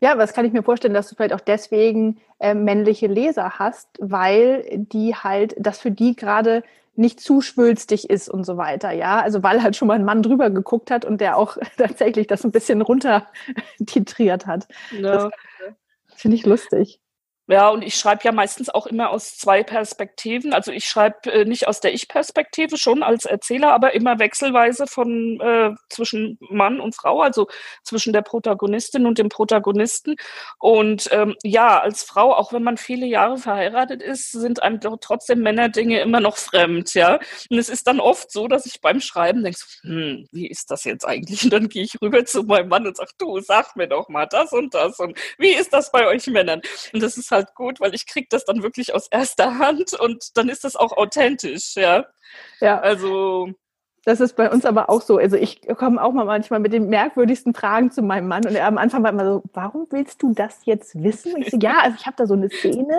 Ja, 0.00 0.12
aber 0.12 0.20
das 0.20 0.34
kann 0.34 0.44
ich 0.44 0.52
mir 0.52 0.62
vorstellen, 0.62 0.92
dass 0.92 1.08
du 1.08 1.14
vielleicht 1.14 1.32
auch 1.32 1.40
deswegen 1.40 2.20
äh, 2.40 2.52
männliche 2.52 3.06
Leser 3.06 3.58
hast, 3.58 3.88
weil 4.00 4.64
die 4.74 5.14
halt, 5.14 5.54
das 5.58 5.78
für 5.78 5.90
die 5.90 6.14
gerade 6.14 6.62
nicht 6.98 7.20
zu 7.20 7.40
schwülstig 7.40 8.10
ist 8.10 8.28
und 8.28 8.44
so 8.44 8.56
weiter, 8.56 8.90
ja. 8.90 9.20
Also 9.20 9.42
weil 9.44 9.62
halt 9.62 9.76
schon 9.76 9.86
mal 9.86 9.94
ein 9.94 10.04
Mann 10.04 10.22
drüber 10.22 10.50
geguckt 10.50 10.90
hat 10.90 11.04
und 11.04 11.20
der 11.20 11.36
auch 11.36 11.56
tatsächlich 11.78 12.26
das 12.26 12.44
ein 12.44 12.50
bisschen 12.50 12.82
runter 12.82 13.26
titriert 13.86 14.46
hat. 14.46 14.66
Ja. 14.90 15.30
Finde 16.18 16.36
ich 16.36 16.44
lustig. 16.46 17.00
Ja, 17.50 17.70
und 17.70 17.80
ich 17.80 17.94
schreibe 17.94 18.24
ja 18.24 18.32
meistens 18.32 18.68
auch 18.68 18.86
immer 18.86 19.08
aus 19.08 19.38
zwei 19.38 19.62
Perspektiven. 19.62 20.52
Also 20.52 20.70
ich 20.70 20.84
schreibe 20.84 21.32
äh, 21.32 21.44
nicht 21.46 21.66
aus 21.66 21.80
der 21.80 21.94
Ich-Perspektive, 21.94 22.76
schon 22.76 23.02
als 23.02 23.24
Erzähler, 23.24 23.72
aber 23.72 23.94
immer 23.94 24.18
wechselweise 24.18 24.86
von 24.86 25.40
äh, 25.40 25.70
zwischen 25.88 26.36
Mann 26.50 26.78
und 26.78 26.94
Frau, 26.94 27.22
also 27.22 27.48
zwischen 27.82 28.12
der 28.12 28.20
Protagonistin 28.20 29.06
und 29.06 29.16
dem 29.16 29.30
Protagonisten. 29.30 30.16
Und 30.58 31.08
ähm, 31.10 31.36
ja, 31.42 31.80
als 31.80 32.02
Frau, 32.02 32.34
auch 32.34 32.52
wenn 32.52 32.62
man 32.62 32.76
viele 32.76 33.06
Jahre 33.06 33.38
verheiratet 33.38 34.02
ist, 34.02 34.30
sind 34.32 34.62
einem 34.62 34.80
doch 34.80 34.98
trotzdem 35.00 35.40
Männerdinge 35.40 36.00
immer 36.02 36.20
noch 36.20 36.36
fremd, 36.36 36.92
ja. 36.92 37.18
Und 37.48 37.56
es 37.58 37.70
ist 37.70 37.86
dann 37.86 37.98
oft 37.98 38.30
so, 38.30 38.46
dass 38.46 38.66
ich 38.66 38.82
beim 38.82 39.00
Schreiben 39.00 39.42
denke, 39.42 39.58
hm, 39.82 40.28
wie 40.32 40.48
ist 40.48 40.70
das 40.70 40.84
jetzt 40.84 41.06
eigentlich? 41.06 41.44
Und 41.44 41.52
dann 41.54 41.70
gehe 41.70 41.84
ich 41.84 41.98
rüber 42.02 42.26
zu 42.26 42.42
meinem 42.42 42.68
Mann 42.68 42.86
und 42.86 42.98
sage, 42.98 43.12
du, 43.16 43.40
sag 43.40 43.74
mir 43.74 43.88
doch 43.88 44.10
mal 44.10 44.26
das 44.26 44.52
und 44.52 44.74
das 44.74 44.98
und 44.98 45.18
wie 45.38 45.52
ist 45.54 45.72
das 45.72 45.90
bei 45.90 46.06
euch 46.06 46.26
Männern? 46.26 46.60
Und 46.92 47.02
das 47.02 47.16
ist 47.16 47.30
halt 47.30 47.37
halt 47.38 47.54
gut, 47.54 47.80
weil 47.80 47.94
ich 47.94 48.06
kriege 48.06 48.26
das 48.30 48.44
dann 48.44 48.62
wirklich 48.62 48.94
aus 48.94 49.08
erster 49.08 49.58
Hand 49.58 49.94
und 49.94 50.36
dann 50.36 50.48
ist 50.48 50.64
das 50.64 50.76
auch 50.76 50.92
authentisch, 50.96 51.74
ja. 51.76 52.06
Ja. 52.60 52.80
Also 52.80 53.48
das 54.08 54.20
ist 54.20 54.36
bei 54.36 54.50
uns 54.50 54.64
aber 54.64 54.88
auch 54.88 55.02
so. 55.02 55.18
Also 55.18 55.36
ich 55.36 55.60
komme 55.76 56.02
auch 56.02 56.12
mal 56.12 56.24
manchmal 56.24 56.60
mit 56.60 56.72
den 56.72 56.88
merkwürdigsten 56.88 57.52
Fragen 57.52 57.90
zu 57.90 58.00
meinem 58.00 58.26
Mann 58.26 58.46
und 58.46 58.54
er 58.54 58.66
am 58.66 58.78
Anfang 58.78 59.02
war 59.02 59.10
immer 59.10 59.26
so, 59.26 59.42
warum 59.52 59.86
willst 59.90 60.22
du 60.22 60.32
das 60.32 60.60
jetzt 60.64 61.02
wissen? 61.02 61.34
Und 61.34 61.42
ich 61.42 61.50
so, 61.50 61.58
ja, 61.58 61.80
also 61.82 61.96
ich 62.00 62.06
habe 62.06 62.16
da 62.16 62.26
so 62.26 62.32
eine 62.32 62.48
Szene 62.48 62.96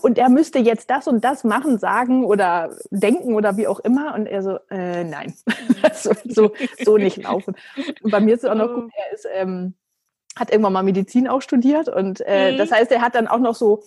und 0.00 0.16
er 0.16 0.30
müsste 0.30 0.58
jetzt 0.58 0.88
das 0.88 1.08
und 1.08 1.22
das 1.24 1.44
machen, 1.44 1.78
sagen 1.78 2.24
oder 2.24 2.70
denken 2.90 3.34
oder 3.34 3.58
wie 3.58 3.66
auch 3.66 3.80
immer. 3.80 4.14
Und 4.14 4.24
er 4.24 4.42
so, 4.42 4.58
äh, 4.70 5.04
nein, 5.04 5.34
so, 5.94 6.12
so, 6.24 6.52
so 6.82 6.96
nicht 6.96 7.22
laufen. 7.22 7.54
Und 8.00 8.10
bei 8.10 8.20
mir 8.20 8.34
ist 8.34 8.44
es 8.44 8.50
auch 8.50 8.54
noch 8.54 8.72
gut, 8.72 8.90
er 8.96 9.14
ist 9.14 9.26
ähm, 9.34 9.74
hat 10.36 10.50
irgendwann 10.50 10.74
mal 10.74 10.82
Medizin 10.82 11.28
auch 11.28 11.40
studiert 11.40 11.88
und 11.88 12.20
äh, 12.26 12.52
mhm. 12.52 12.58
das 12.58 12.70
heißt, 12.70 12.92
er 12.92 13.00
hat 13.00 13.14
dann 13.14 13.26
auch 13.26 13.38
noch 13.38 13.54
so 13.54 13.82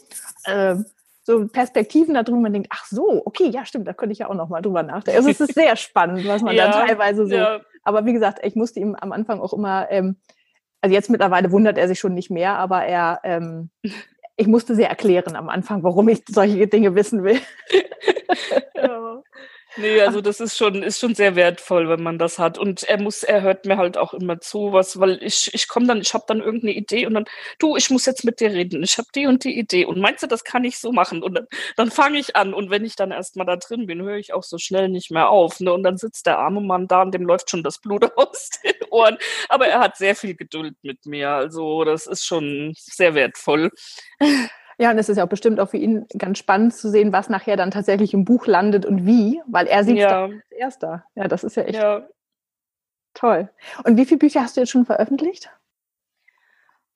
äh, 0.46 0.76
so 1.30 1.48
Perspektiven 1.48 2.16
da 2.16 2.24
drüben, 2.24 2.42
man 2.42 2.54
denkt, 2.54 2.70
ach 2.72 2.86
so, 2.86 3.22
okay, 3.24 3.50
ja, 3.50 3.64
stimmt, 3.64 3.88
da 3.88 3.94
könnte 3.94 4.14
ich 4.14 4.20
ja 4.20 4.30
auch 4.30 4.34
noch 4.34 4.50
mal 4.50 4.62
drüber 4.62 4.82
nachdenken. 4.82 5.18
Also 5.18 5.30
es 5.30 5.40
ist 5.40 5.54
sehr 5.54 5.76
spannend, 5.76 6.28
was 6.28 6.42
man 6.42 6.56
ja, 6.56 6.72
dann 6.72 6.88
teilweise 6.88 7.28
so. 7.28 7.36
Ja. 7.36 7.60
Aber 7.84 8.06
wie 8.06 8.14
gesagt, 8.14 8.40
ich 8.44 8.56
musste 8.56 8.80
ihm 8.80 8.96
am 8.96 9.12
Anfang 9.12 9.40
auch 9.40 9.54
immer, 9.54 9.92
ähm, 9.92 10.16
also 10.82 10.94
jetzt 10.94 11.10
mittlerweile 11.10 11.52
wundert 11.52 11.78
er 11.78 11.88
sich 11.88 12.00
schon 12.00 12.16
nicht 12.16 12.32
mehr, 12.32 12.58
aber 12.58 12.84
er, 12.84 13.20
ähm, 13.24 13.70
ich 14.38 14.48
musste 14.48 14.74
sehr 14.74 14.90
erklären 14.90 15.36
am 15.36 15.50
Anfang, 15.50 15.84
warum 15.84 16.10
ich 16.10 16.24
solche 16.28 16.66
Dinge 16.68 16.96
wissen 16.96 17.24
will. 17.24 17.40
ja. 18.76 19.09
Nee, 19.78 20.02
also 20.02 20.20
das 20.22 20.40
ist 20.40 20.58
schon, 20.58 20.82
ist 20.82 21.00
schon 21.00 21.14
sehr 21.14 21.36
wertvoll, 21.36 21.90
wenn 21.90 22.02
man 22.02 22.18
das 22.18 22.40
hat. 22.40 22.58
Und 22.58 22.84
er 22.84 23.00
muss, 23.00 23.24
er 23.24 23.42
hört 23.42 23.66
mir 23.66 23.78
halt 23.78 23.98
auch 23.98 24.14
immer 24.14 24.40
zu, 24.42 24.74
was, 24.74 25.00
weil 25.00 25.22
ich, 25.22 25.54
ich 25.54 25.68
komme 25.68 25.86
dann, 25.86 26.02
ich 26.02 26.14
habe 26.14 26.24
dann 26.28 26.40
irgendeine 26.40 26.74
Idee 26.74 27.06
und 27.06 27.14
dann, 27.14 27.26
du, 27.60 27.76
ich 27.76 27.90
muss 27.92 28.06
jetzt 28.06 28.26
mit 28.26 28.40
dir 28.40 28.52
reden. 28.52 28.82
Ich 28.82 28.98
habe 28.98 29.08
die 29.14 29.28
und 29.28 29.44
die 29.44 29.58
Idee. 29.58 29.86
Und 29.86 30.00
meinst 30.00 30.24
du, 30.24 30.28
das 30.28 30.44
kann 30.44 30.64
ich 30.64 30.80
so 30.80 30.92
machen? 30.92 31.22
Und 31.22 31.36
dann, 31.36 31.48
dann 31.78 31.92
fange 31.92 32.18
ich 32.18 32.36
an. 32.36 32.54
Und 32.54 32.72
wenn 32.72 32.84
ich 32.84 32.96
dann 32.96 33.12
erstmal 33.12 33.46
da 33.46 33.58
drin 33.58 33.86
bin, 33.86 34.02
höre 34.02 34.18
ich 34.18 34.34
auch 34.34 34.44
so 34.44 34.58
schnell 34.58 34.90
nicht 34.90 35.12
mehr 35.12 35.30
auf. 35.30 35.60
Ne? 35.60 35.72
Und 35.72 35.84
dann 35.84 35.98
sitzt 35.98 36.26
der 36.26 36.40
arme 36.40 36.62
Mann 36.62 36.88
da 36.88 37.04
und 37.04 37.14
dem 37.14 37.24
läuft 37.24 37.50
schon 37.52 37.64
das 37.64 37.80
Blut 37.80 38.06
aus 38.18 38.50
den 38.64 38.74
Ohren. 38.90 39.18
Aber 39.50 39.68
er 39.68 39.80
hat 39.80 39.98
sehr 39.98 40.16
viel 40.16 40.36
Geduld 40.36 40.76
mit 40.82 41.06
mir. 41.06 41.30
Also 41.30 41.84
das 41.84 42.08
ist 42.08 42.26
schon 42.26 42.74
sehr 42.76 43.14
wertvoll. 43.14 43.70
Ja, 44.80 44.92
und 44.92 44.98
es 44.98 45.10
ist 45.10 45.18
ja 45.18 45.26
auch 45.26 45.30
bestimmt 45.30 45.60
auch 45.60 45.70
für 45.70 45.78
ihn 45.78 46.06
ganz 46.18 46.38
spannend 46.38 46.74
zu 46.74 46.90
sehen, 46.90 47.12
was 47.12 47.28
nachher 47.28 47.58
dann 47.58 47.70
tatsächlich 47.70 48.14
im 48.14 48.24
Buch 48.24 48.48
landet 48.48 48.86
und 48.86 49.06
wie, 49.06 49.42
weil 49.46 49.68
er 49.68 49.84
sieht 49.84 49.98
es 49.98 50.04
ja. 50.04 50.24
als 50.24 50.52
erster. 50.52 51.04
Ja, 51.16 51.28
das 51.28 51.44
ist 51.44 51.58
ja 51.58 51.64
echt 51.64 51.76
ja. 51.76 52.08
toll. 53.14 53.50
Und 53.84 53.98
wie 53.98 54.06
viele 54.06 54.20
Bücher 54.20 54.42
hast 54.42 54.56
du 54.56 54.62
jetzt 54.62 54.70
schon 54.70 54.86
veröffentlicht? 54.86 55.52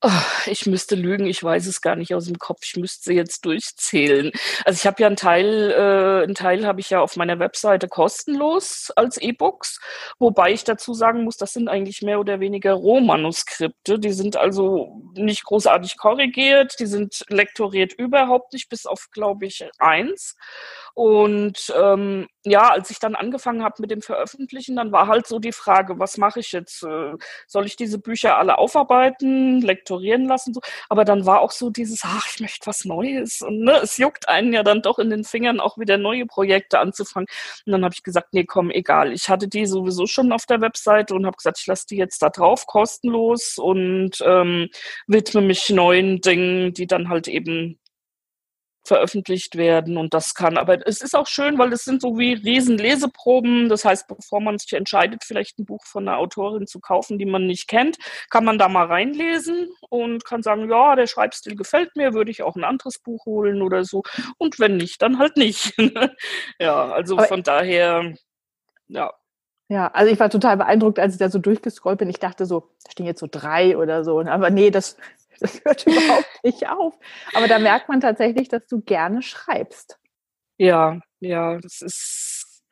Oh, 0.05 0.09
ich 0.47 0.65
müsste 0.65 0.95
lügen, 0.95 1.25
ich 1.27 1.41
weiß 1.41 1.65
es 1.65 1.79
gar 1.79 1.95
nicht 1.95 2.13
aus 2.13 2.25
dem 2.25 2.37
Kopf. 2.37 2.59
Ich 2.65 2.75
müsste 2.75 3.05
sie 3.05 3.13
jetzt 3.15 3.45
durchzählen. 3.45 4.33
Also 4.65 4.77
ich 4.77 4.85
habe 4.85 5.01
ja 5.01 5.07
einen 5.07 5.15
Teil, 5.15 5.71
äh, 5.71 6.23
einen 6.23 6.35
Teil 6.35 6.67
habe 6.67 6.81
ich 6.81 6.89
ja 6.89 6.99
auf 6.99 7.15
meiner 7.15 7.39
Webseite 7.39 7.87
kostenlos 7.87 8.91
als 8.97 9.15
E-Books, 9.15 9.79
wobei 10.19 10.51
ich 10.51 10.65
dazu 10.65 10.93
sagen 10.93 11.23
muss, 11.23 11.37
das 11.37 11.53
sind 11.53 11.69
eigentlich 11.69 12.01
mehr 12.01 12.19
oder 12.19 12.41
weniger 12.41 12.73
Rohmanuskripte. 12.73 13.97
Die 13.97 14.11
sind 14.11 14.35
also 14.35 15.01
nicht 15.13 15.45
großartig 15.45 15.97
korrigiert, 15.97 16.75
die 16.81 16.85
sind 16.85 17.23
lektoriert 17.29 17.93
überhaupt 17.93 18.51
nicht, 18.51 18.67
bis 18.67 18.85
auf 18.85 19.07
glaube 19.09 19.45
ich 19.45 19.65
eins. 19.79 20.35
Und 20.95 21.73
ähm, 21.75 22.27
ja, 22.45 22.69
als 22.69 22.91
ich 22.91 22.99
dann 22.99 23.15
angefangen 23.15 23.63
habe 23.63 23.75
mit 23.79 23.89
dem 23.89 24.01
Veröffentlichen, 24.01 24.75
dann 24.75 24.91
war 24.91 25.07
halt 25.07 25.25
so 25.25 25.39
die 25.39 25.51
Frage, 25.51 25.97
was 25.97 26.17
mache 26.17 26.41
ich 26.41 26.51
jetzt? 26.51 26.83
Äh, 26.83 27.13
soll 27.47 27.65
ich 27.65 27.75
diese 27.75 27.97
Bücher 27.97 28.37
alle 28.37 28.59
aufarbeiten, 28.59 29.61
lektorieren 29.61 30.25
lassen? 30.27 30.53
Aber 30.89 31.03
dann 31.05 31.25
war 31.25 31.41
auch 31.41 31.51
so 31.51 31.71
dieses, 31.71 32.01
ach, 32.03 32.27
ich 32.33 32.41
möchte 32.41 32.67
was 32.67 32.85
Neues. 32.85 33.41
Und 33.41 33.61
ne, 33.61 33.79
es 33.81 33.97
juckt 33.97 34.29
einen 34.29 34.53
ja 34.53 34.61
dann 34.61 34.81
doch 34.83 34.99
in 34.99 35.09
den 35.09 35.23
Fingern, 35.23 35.59
auch 35.59 35.77
wieder 35.79 35.97
neue 35.97 36.27
Projekte 36.27 36.79
anzufangen. 36.79 37.27
Und 37.65 37.71
dann 37.71 37.83
habe 37.83 37.95
ich 37.95 38.03
gesagt, 38.03 38.33
nee, 38.33 38.45
komm, 38.45 38.69
egal. 38.69 39.13
Ich 39.13 39.29
hatte 39.29 39.47
die 39.47 39.65
sowieso 39.65 40.05
schon 40.05 40.31
auf 40.31 40.45
der 40.45 40.61
Webseite 40.61 41.15
und 41.15 41.25
habe 41.25 41.37
gesagt, 41.37 41.59
ich 41.59 41.67
lasse 41.67 41.87
die 41.87 41.97
jetzt 41.97 42.21
da 42.21 42.29
drauf, 42.29 42.67
kostenlos 42.67 43.57
und 43.57 44.11
ähm, 44.23 44.69
widme 45.07 45.41
mich 45.41 45.69
neuen 45.69 46.21
Dingen, 46.21 46.73
die 46.73 46.87
dann 46.87 47.09
halt 47.09 47.27
eben 47.27 47.79
veröffentlicht 48.83 49.55
werden 49.55 49.97
und 49.97 50.13
das 50.13 50.35
kann. 50.35 50.57
Aber 50.57 50.85
es 50.85 51.01
ist 51.01 51.15
auch 51.15 51.27
schön, 51.27 51.57
weil 51.57 51.71
es 51.71 51.83
sind 51.83 52.01
so 52.01 52.17
wie 52.17 52.33
riesen 52.33 52.77
Leseproben. 52.77 53.69
Das 53.69 53.85
heißt, 53.85 54.07
bevor 54.07 54.41
man 54.41 54.57
sich 54.57 54.73
entscheidet, 54.73 55.23
vielleicht 55.23 55.59
ein 55.59 55.65
Buch 55.65 55.85
von 55.85 56.07
einer 56.07 56.17
Autorin 56.17 56.67
zu 56.67 56.79
kaufen, 56.79 57.17
die 57.17 57.25
man 57.25 57.47
nicht 57.47 57.67
kennt, 57.67 57.97
kann 58.29 58.43
man 58.43 58.57
da 58.57 58.67
mal 58.67 58.85
reinlesen 58.85 59.69
und 59.89 60.25
kann 60.25 60.43
sagen, 60.43 60.69
ja, 60.69 60.95
der 60.95 61.07
Schreibstil 61.07 61.55
gefällt 61.55 61.95
mir, 61.95 62.13
würde 62.13 62.31
ich 62.31 62.43
auch 62.43 62.55
ein 62.55 62.63
anderes 62.63 62.99
Buch 62.99 63.25
holen 63.25 63.61
oder 63.61 63.85
so. 63.85 64.03
Und 64.37 64.59
wenn 64.59 64.77
nicht, 64.77 65.01
dann 65.01 65.19
halt 65.19 65.37
nicht. 65.37 65.73
ja, 66.59 66.91
also 66.91 67.17
Aber 67.17 67.27
von 67.27 67.43
daher, 67.43 68.13
ja. 68.87 69.13
Ja, 69.69 69.87
also 69.87 70.11
ich 70.11 70.19
war 70.19 70.29
total 70.29 70.57
beeindruckt, 70.57 70.99
als 70.99 71.13
ich 71.13 71.19
da 71.19 71.29
so 71.29 71.39
durchgescrollt 71.39 71.97
bin. 71.97 72.09
Ich 72.09 72.19
dachte 72.19 72.45
so, 72.45 72.69
da 72.83 72.91
stehen 72.91 73.05
jetzt 73.05 73.21
so 73.21 73.27
drei 73.31 73.77
oder 73.77 74.03
so. 74.03 74.19
Aber 74.19 74.49
nee, 74.49 74.69
das, 74.69 74.97
das 75.63 75.63
hört 75.65 75.85
überhaupt 75.85 76.43
nicht 76.43 76.67
auf. 76.69 76.97
Aber 77.33 77.47
da 77.47 77.59
merkt 77.59 77.89
man 77.89 77.99
tatsächlich, 77.99 78.47
dass 78.47 78.65
du 78.67 78.81
gerne 78.81 79.21
schreibst. 79.21 79.99
Ja, 80.57 81.01
ja, 81.19 81.57
das 81.57 81.81
ist 81.81 82.63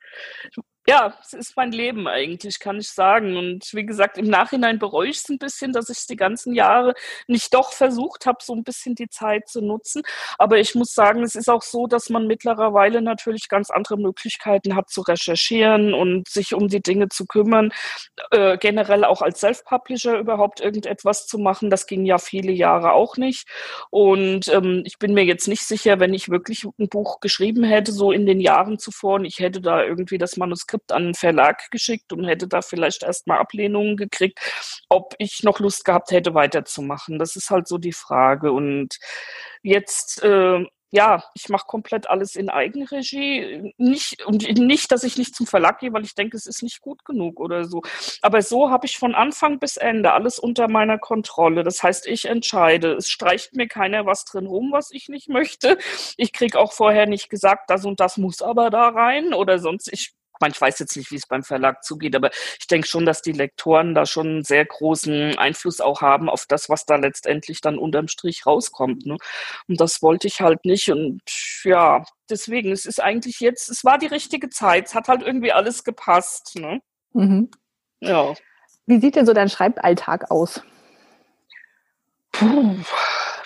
ja, 0.88 1.14
es 1.22 1.32
ist 1.32 1.56
mein 1.56 1.70
Leben 1.70 2.08
eigentlich, 2.08 2.58
kann 2.58 2.78
ich 2.78 2.90
sagen. 2.90 3.36
Und 3.36 3.72
wie 3.72 3.86
gesagt, 3.86 4.18
im 4.18 4.26
Nachhinein 4.26 4.80
bereue 4.80 5.08
ich 5.10 5.18
es 5.18 5.28
ein 5.28 5.38
bisschen, 5.38 5.72
dass 5.72 5.88
ich 5.88 6.06
die 6.06 6.16
ganzen 6.16 6.54
Jahre 6.54 6.94
nicht 7.28 7.54
doch 7.54 7.72
versucht 7.72 8.26
habe, 8.26 8.38
so 8.42 8.52
ein 8.54 8.64
bisschen 8.64 8.96
die 8.96 9.08
Zeit 9.08 9.48
zu 9.48 9.60
nutzen. 9.60 10.02
Aber 10.38 10.58
ich 10.58 10.74
muss 10.74 10.92
sagen, 10.92 11.22
es 11.22 11.36
ist 11.36 11.48
auch 11.48 11.62
so, 11.62 11.86
dass 11.86 12.10
man 12.10 12.26
mittlerweile 12.26 13.00
natürlich 13.00 13.48
ganz 13.48 13.70
andere 13.70 13.96
Möglichkeiten 13.96 14.74
hat 14.74 14.90
zu 14.90 15.02
recherchieren 15.02 15.94
und 15.94 16.28
sich 16.28 16.52
um 16.52 16.66
die 16.66 16.82
Dinge 16.82 17.08
zu 17.08 17.26
kümmern. 17.26 17.72
Äh, 18.32 18.58
generell 18.58 19.04
auch 19.04 19.22
als 19.22 19.38
Self-Publisher 19.40 20.18
überhaupt 20.18 20.60
irgendetwas 20.60 21.28
zu 21.28 21.38
machen. 21.38 21.70
Das 21.70 21.86
ging 21.86 22.04
ja 22.04 22.18
viele 22.18 22.50
Jahre 22.50 22.92
auch 22.92 23.16
nicht. 23.16 23.46
Und 23.90 24.48
ähm, 24.48 24.82
ich 24.84 24.98
bin 24.98 25.14
mir 25.14 25.24
jetzt 25.24 25.46
nicht 25.46 25.62
sicher, 25.62 26.00
wenn 26.00 26.12
ich 26.12 26.28
wirklich 26.28 26.64
ein 26.64 26.88
Buch 26.88 27.20
geschrieben 27.20 27.62
hätte, 27.62 27.92
so 27.92 28.10
in 28.10 28.26
den 28.26 28.40
Jahren 28.40 28.78
zuvor, 28.80 29.14
und 29.14 29.24
ich 29.26 29.38
hätte 29.38 29.60
da 29.60 29.84
irgendwie 29.84 30.18
das 30.18 30.36
Manuskript 30.36 30.71
Manuskript 30.72 30.92
an 30.92 31.04
einen 31.04 31.14
Verlag 31.14 31.70
geschickt 31.70 32.12
und 32.12 32.24
hätte 32.24 32.48
da 32.48 32.62
vielleicht 32.62 33.02
erstmal 33.02 33.38
Ablehnungen 33.38 33.96
gekriegt, 33.96 34.40
ob 34.88 35.14
ich 35.18 35.42
noch 35.42 35.60
Lust 35.60 35.84
gehabt 35.84 36.10
hätte, 36.10 36.34
weiterzumachen. 36.34 37.18
Das 37.18 37.36
ist 37.36 37.50
halt 37.50 37.68
so 37.68 37.78
die 37.78 37.92
Frage. 37.92 38.52
Und 38.52 38.98
jetzt 39.62 40.22
äh, 40.22 40.64
ja, 40.94 41.24
ich 41.34 41.48
mache 41.48 41.66
komplett 41.66 42.08
alles 42.10 42.36
in 42.36 42.50
Eigenregie. 42.50 43.72
Nicht, 43.78 44.22
und 44.26 44.46
nicht, 44.58 44.92
dass 44.92 45.04
ich 45.04 45.16
nicht 45.16 45.34
zum 45.34 45.46
Verlag 45.46 45.78
gehe, 45.78 45.92
weil 45.94 46.04
ich 46.04 46.14
denke, 46.14 46.36
es 46.36 46.46
ist 46.46 46.62
nicht 46.62 46.82
gut 46.82 47.02
genug 47.06 47.40
oder 47.40 47.64
so. 47.64 47.80
Aber 48.20 48.42
so 48.42 48.68
habe 48.70 48.84
ich 48.84 48.98
von 48.98 49.14
Anfang 49.14 49.58
bis 49.58 49.78
Ende 49.78 50.12
alles 50.12 50.38
unter 50.38 50.68
meiner 50.68 50.98
Kontrolle. 50.98 51.64
Das 51.64 51.82
heißt, 51.82 52.06
ich 52.06 52.26
entscheide. 52.26 52.92
Es 52.92 53.08
streicht 53.08 53.54
mir 53.56 53.68
keiner 53.68 54.04
was 54.04 54.26
drin 54.26 54.46
rum, 54.46 54.70
was 54.70 54.90
ich 54.90 55.08
nicht 55.08 55.30
möchte. 55.30 55.78
Ich 56.18 56.34
kriege 56.34 56.58
auch 56.58 56.74
vorher 56.74 57.06
nicht 57.06 57.30
gesagt, 57.30 57.70
das 57.70 57.86
und 57.86 57.98
das 57.98 58.18
muss 58.18 58.42
aber 58.42 58.68
da 58.68 58.88
rein 58.88 59.32
oder 59.32 59.58
sonst. 59.58 59.90
Ich 59.90 60.12
ich 60.50 60.60
weiß 60.60 60.78
jetzt 60.78 60.96
nicht, 60.96 61.10
wie 61.10 61.16
es 61.16 61.26
beim 61.26 61.42
Verlag 61.42 61.84
zugeht, 61.84 62.16
aber 62.16 62.30
ich 62.58 62.66
denke 62.66 62.86
schon, 62.86 63.06
dass 63.06 63.22
die 63.22 63.32
Lektoren 63.32 63.94
da 63.94 64.06
schon 64.06 64.26
einen 64.26 64.44
sehr 64.44 64.64
großen 64.64 65.38
Einfluss 65.38 65.80
auch 65.80 66.00
haben 66.00 66.28
auf 66.28 66.46
das, 66.46 66.68
was 66.68 66.84
da 66.84 66.96
letztendlich 66.96 67.60
dann 67.60 67.78
unterm 67.78 68.08
Strich 68.08 68.46
rauskommt. 68.46 69.06
Ne? 69.06 69.16
Und 69.68 69.80
das 69.80 70.02
wollte 70.02 70.26
ich 70.26 70.40
halt 70.40 70.64
nicht. 70.64 70.90
Und 70.90 71.22
ja, 71.64 72.04
deswegen, 72.28 72.72
es 72.72 72.86
ist 72.86 73.00
eigentlich 73.00 73.40
jetzt, 73.40 73.68
es 73.68 73.84
war 73.84 73.98
die 73.98 74.06
richtige 74.06 74.50
Zeit. 74.50 74.86
Es 74.86 74.94
hat 74.94 75.08
halt 75.08 75.22
irgendwie 75.22 75.52
alles 75.52 75.84
gepasst. 75.84 76.56
Ne? 76.56 76.80
Mhm. 77.12 77.50
Ja. 78.00 78.34
Wie 78.86 79.00
sieht 79.00 79.16
denn 79.16 79.26
so 79.26 79.32
dein 79.32 79.48
Schreiballtag 79.48 80.30
aus? 80.30 80.62
Puh 82.32 82.76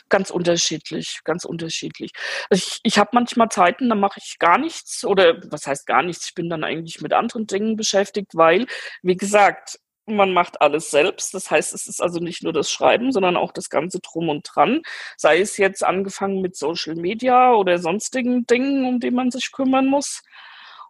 ganz 0.08 0.30
unterschiedlich, 0.30 1.20
ganz 1.24 1.44
unterschiedlich. 1.44 2.12
Ich, 2.50 2.80
ich 2.82 2.98
habe 2.98 3.10
manchmal 3.12 3.48
Zeiten, 3.48 3.88
da 3.88 3.94
mache 3.94 4.20
ich 4.22 4.38
gar 4.38 4.58
nichts 4.58 5.04
oder 5.04 5.40
was 5.50 5.66
heißt 5.66 5.86
gar 5.86 6.02
nichts, 6.02 6.28
ich 6.28 6.34
bin 6.34 6.48
dann 6.48 6.64
eigentlich 6.64 7.00
mit 7.00 7.12
anderen 7.12 7.46
Dingen 7.46 7.76
beschäftigt, 7.76 8.32
weil, 8.34 8.66
wie 9.02 9.16
gesagt, 9.16 9.78
man 10.06 10.32
macht 10.32 10.60
alles 10.60 10.90
selbst. 10.90 11.34
Das 11.34 11.50
heißt, 11.50 11.74
es 11.74 11.86
ist 11.86 12.00
also 12.00 12.20
nicht 12.20 12.42
nur 12.42 12.52
das 12.52 12.70
Schreiben, 12.70 13.12
sondern 13.12 13.36
auch 13.36 13.52
das 13.52 13.68
ganze 13.68 14.00
Drum 14.00 14.28
und 14.28 14.48
Dran. 14.48 14.82
Sei 15.16 15.40
es 15.40 15.56
jetzt 15.56 15.84
angefangen 15.84 16.40
mit 16.40 16.56
Social 16.56 16.94
Media 16.94 17.52
oder 17.52 17.78
sonstigen 17.78 18.46
Dingen, 18.46 18.86
um 18.86 19.00
die 19.00 19.10
man 19.10 19.30
sich 19.30 19.50
kümmern 19.52 19.86
muss. 19.86 20.22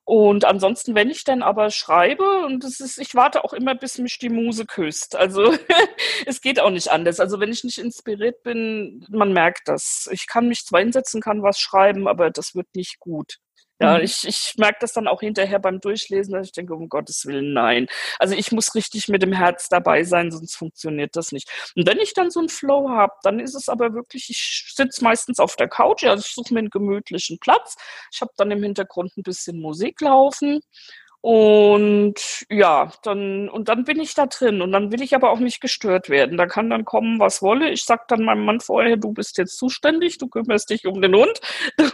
Und 0.08 0.44
ansonsten, 0.44 0.94
wenn 0.94 1.10
ich 1.10 1.24
dann 1.24 1.42
aber 1.42 1.70
schreibe, 1.70 2.46
und 2.46 2.62
es 2.62 2.78
ist, 2.78 2.98
ich 2.98 3.16
warte 3.16 3.42
auch 3.42 3.52
immer, 3.52 3.74
bis 3.74 3.98
mich 3.98 4.20
die 4.20 4.28
Muse 4.28 4.64
küsst. 4.64 5.16
Also 5.16 5.52
es 6.26 6.40
geht 6.40 6.60
auch 6.60 6.70
nicht 6.70 6.92
anders. 6.92 7.18
Also 7.18 7.40
wenn 7.40 7.50
ich 7.50 7.64
nicht 7.64 7.78
inspiriert 7.78 8.44
bin, 8.44 9.04
man 9.10 9.32
merkt 9.32 9.66
das. 9.66 10.08
Ich 10.12 10.28
kann 10.28 10.46
mich 10.46 10.64
zwar 10.64 10.80
hinsetzen, 10.80 11.20
kann 11.20 11.42
was 11.42 11.58
schreiben, 11.58 12.06
aber 12.06 12.30
das 12.30 12.54
wird 12.54 12.68
nicht 12.76 13.00
gut. 13.00 13.38
Ja, 13.78 13.98
mhm. 13.98 14.04
ich, 14.04 14.26
ich 14.26 14.54
merke 14.56 14.78
das 14.80 14.92
dann 14.92 15.06
auch 15.06 15.20
hinterher 15.20 15.58
beim 15.58 15.80
Durchlesen, 15.80 16.32
dass 16.32 16.46
ich 16.46 16.52
denke, 16.52 16.74
um 16.74 16.88
Gottes 16.88 17.26
Willen, 17.26 17.52
nein. 17.52 17.86
Also 18.18 18.34
ich 18.34 18.50
muss 18.52 18.74
richtig 18.74 19.08
mit 19.08 19.22
dem 19.22 19.32
Herz 19.32 19.68
dabei 19.68 20.02
sein, 20.04 20.30
sonst 20.30 20.56
funktioniert 20.56 21.14
das 21.14 21.32
nicht. 21.32 21.50
Und 21.76 21.86
wenn 21.86 21.98
ich 21.98 22.14
dann 22.14 22.30
so 22.30 22.40
einen 22.40 22.48
Flow 22.48 22.88
habe, 22.88 23.12
dann 23.22 23.38
ist 23.38 23.54
es 23.54 23.68
aber 23.68 23.92
wirklich, 23.92 24.30
ich 24.30 24.72
sitze 24.74 25.04
meistens 25.04 25.38
auf 25.38 25.56
der 25.56 25.68
Couch, 25.68 26.04
also 26.04 26.24
ich 26.26 26.34
suche 26.34 26.54
mir 26.54 26.60
einen 26.60 26.70
gemütlichen 26.70 27.38
Platz. 27.38 27.76
Ich 28.12 28.20
habe 28.22 28.32
dann 28.36 28.50
im 28.50 28.62
Hintergrund 28.62 29.16
ein 29.16 29.22
bisschen 29.22 29.60
Musik 29.60 30.00
laufen 30.00 30.60
und 31.28 32.14
ja, 32.50 32.92
dann, 33.02 33.48
und 33.48 33.68
dann 33.68 33.82
bin 33.82 33.98
ich 33.98 34.14
da 34.14 34.26
drin 34.26 34.62
und 34.62 34.70
dann 34.70 34.92
will 34.92 35.02
ich 35.02 35.12
aber 35.12 35.32
auch 35.32 35.40
nicht 35.40 35.60
gestört 35.60 36.08
werden. 36.08 36.38
Da 36.38 36.46
kann 36.46 36.70
dann 36.70 36.84
kommen, 36.84 37.18
was 37.18 37.42
wolle. 37.42 37.70
Ich 37.70 37.82
sag 37.82 38.06
dann 38.06 38.22
meinem 38.22 38.44
Mann 38.44 38.60
vorher, 38.60 38.96
du 38.96 39.12
bist 39.12 39.36
jetzt 39.36 39.58
zuständig, 39.58 40.18
du 40.18 40.28
kümmerst 40.28 40.70
dich 40.70 40.86
um 40.86 41.02
den 41.02 41.16
Hund, 41.16 41.40
du 41.78 41.90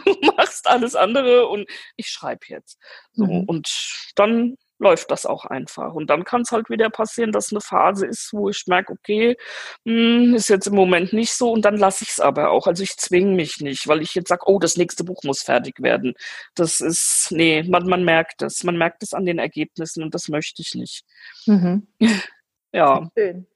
machst 0.63 0.67
alles 0.67 0.95
andere 0.95 1.47
und 1.47 1.67
ich 1.95 2.07
schreibe 2.07 2.45
jetzt. 2.47 2.79
So, 3.13 3.25
mhm. 3.25 3.43
Und 3.45 3.69
dann 4.15 4.57
läuft 4.79 5.11
das 5.11 5.25
auch 5.25 5.45
einfach. 5.45 5.93
Und 5.93 6.09
dann 6.09 6.25
kann 6.25 6.41
es 6.41 6.51
halt 6.51 6.69
wieder 6.69 6.89
passieren, 6.89 7.31
dass 7.31 7.51
eine 7.51 7.61
Phase 7.61 8.05
ist, 8.05 8.33
wo 8.33 8.49
ich 8.49 8.65
merke, 8.67 8.91
okay, 8.91 9.37
mh, 9.85 9.93
hm, 9.93 10.35
ist 10.35 10.49
jetzt 10.49 10.67
im 10.67 10.75
Moment 10.75 11.13
nicht 11.13 11.33
so 11.33 11.51
und 11.51 11.63
dann 11.63 11.77
lasse 11.77 12.03
ich 12.03 12.09
es 12.09 12.19
aber 12.19 12.49
auch. 12.49 12.67
Also 12.67 12.83
ich 12.83 12.97
zwinge 12.97 13.33
mich 13.33 13.61
nicht, 13.61 13.87
weil 13.87 14.01
ich 14.01 14.13
jetzt 14.13 14.27
sage, 14.27 14.43
oh, 14.45 14.59
das 14.59 14.75
nächste 14.75 15.03
Buch 15.03 15.23
muss 15.23 15.41
fertig 15.41 15.81
werden. 15.81 16.15
Das 16.55 16.81
ist, 16.81 17.27
nee, 17.31 17.63
man, 17.63 17.87
man 17.87 18.03
merkt 18.03 18.41
es. 18.41 18.63
Man 18.63 18.77
merkt 18.77 19.03
es 19.03 19.13
an 19.13 19.25
den 19.25 19.39
Ergebnissen 19.39 20.03
und 20.03 20.13
das 20.13 20.27
möchte 20.27 20.61
ich 20.61 20.75
nicht. 20.75 21.05
Mhm. 21.45 21.87
ja. 22.73 23.09
Schön. 23.17 23.47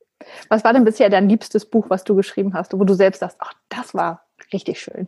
Was 0.50 0.64
war 0.64 0.74
denn 0.74 0.86
bisher 0.86 1.10
dein 1.10 1.30
liebstes 1.30 1.70
Buch, 1.70 1.90
was 1.90 2.04
du 2.04 2.16
geschrieben 2.16 2.54
hast, 2.54 2.74
wo 2.74 2.84
du 2.84 2.94
selbst 2.94 3.20
sagst, 3.20 3.38
ach, 3.40 3.54
das 3.70 3.94
war 3.94 4.26
richtig 4.52 4.80
schön? 4.80 5.08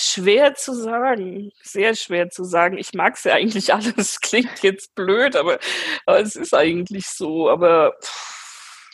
Schwer 0.00 0.54
zu 0.54 0.74
sagen, 0.74 1.50
sehr 1.60 1.96
schwer 1.96 2.30
zu 2.30 2.44
sagen. 2.44 2.78
Ich 2.78 2.94
mag 2.94 3.16
es 3.16 3.24
ja 3.24 3.34
eigentlich 3.34 3.74
alles. 3.74 4.20
Klingt 4.20 4.62
jetzt 4.62 4.94
blöd, 4.94 5.34
aber, 5.34 5.58
aber 6.06 6.20
es 6.20 6.36
ist 6.36 6.54
eigentlich 6.54 7.06
so. 7.08 7.50
Aber 7.50 7.96
pff. 8.00 8.90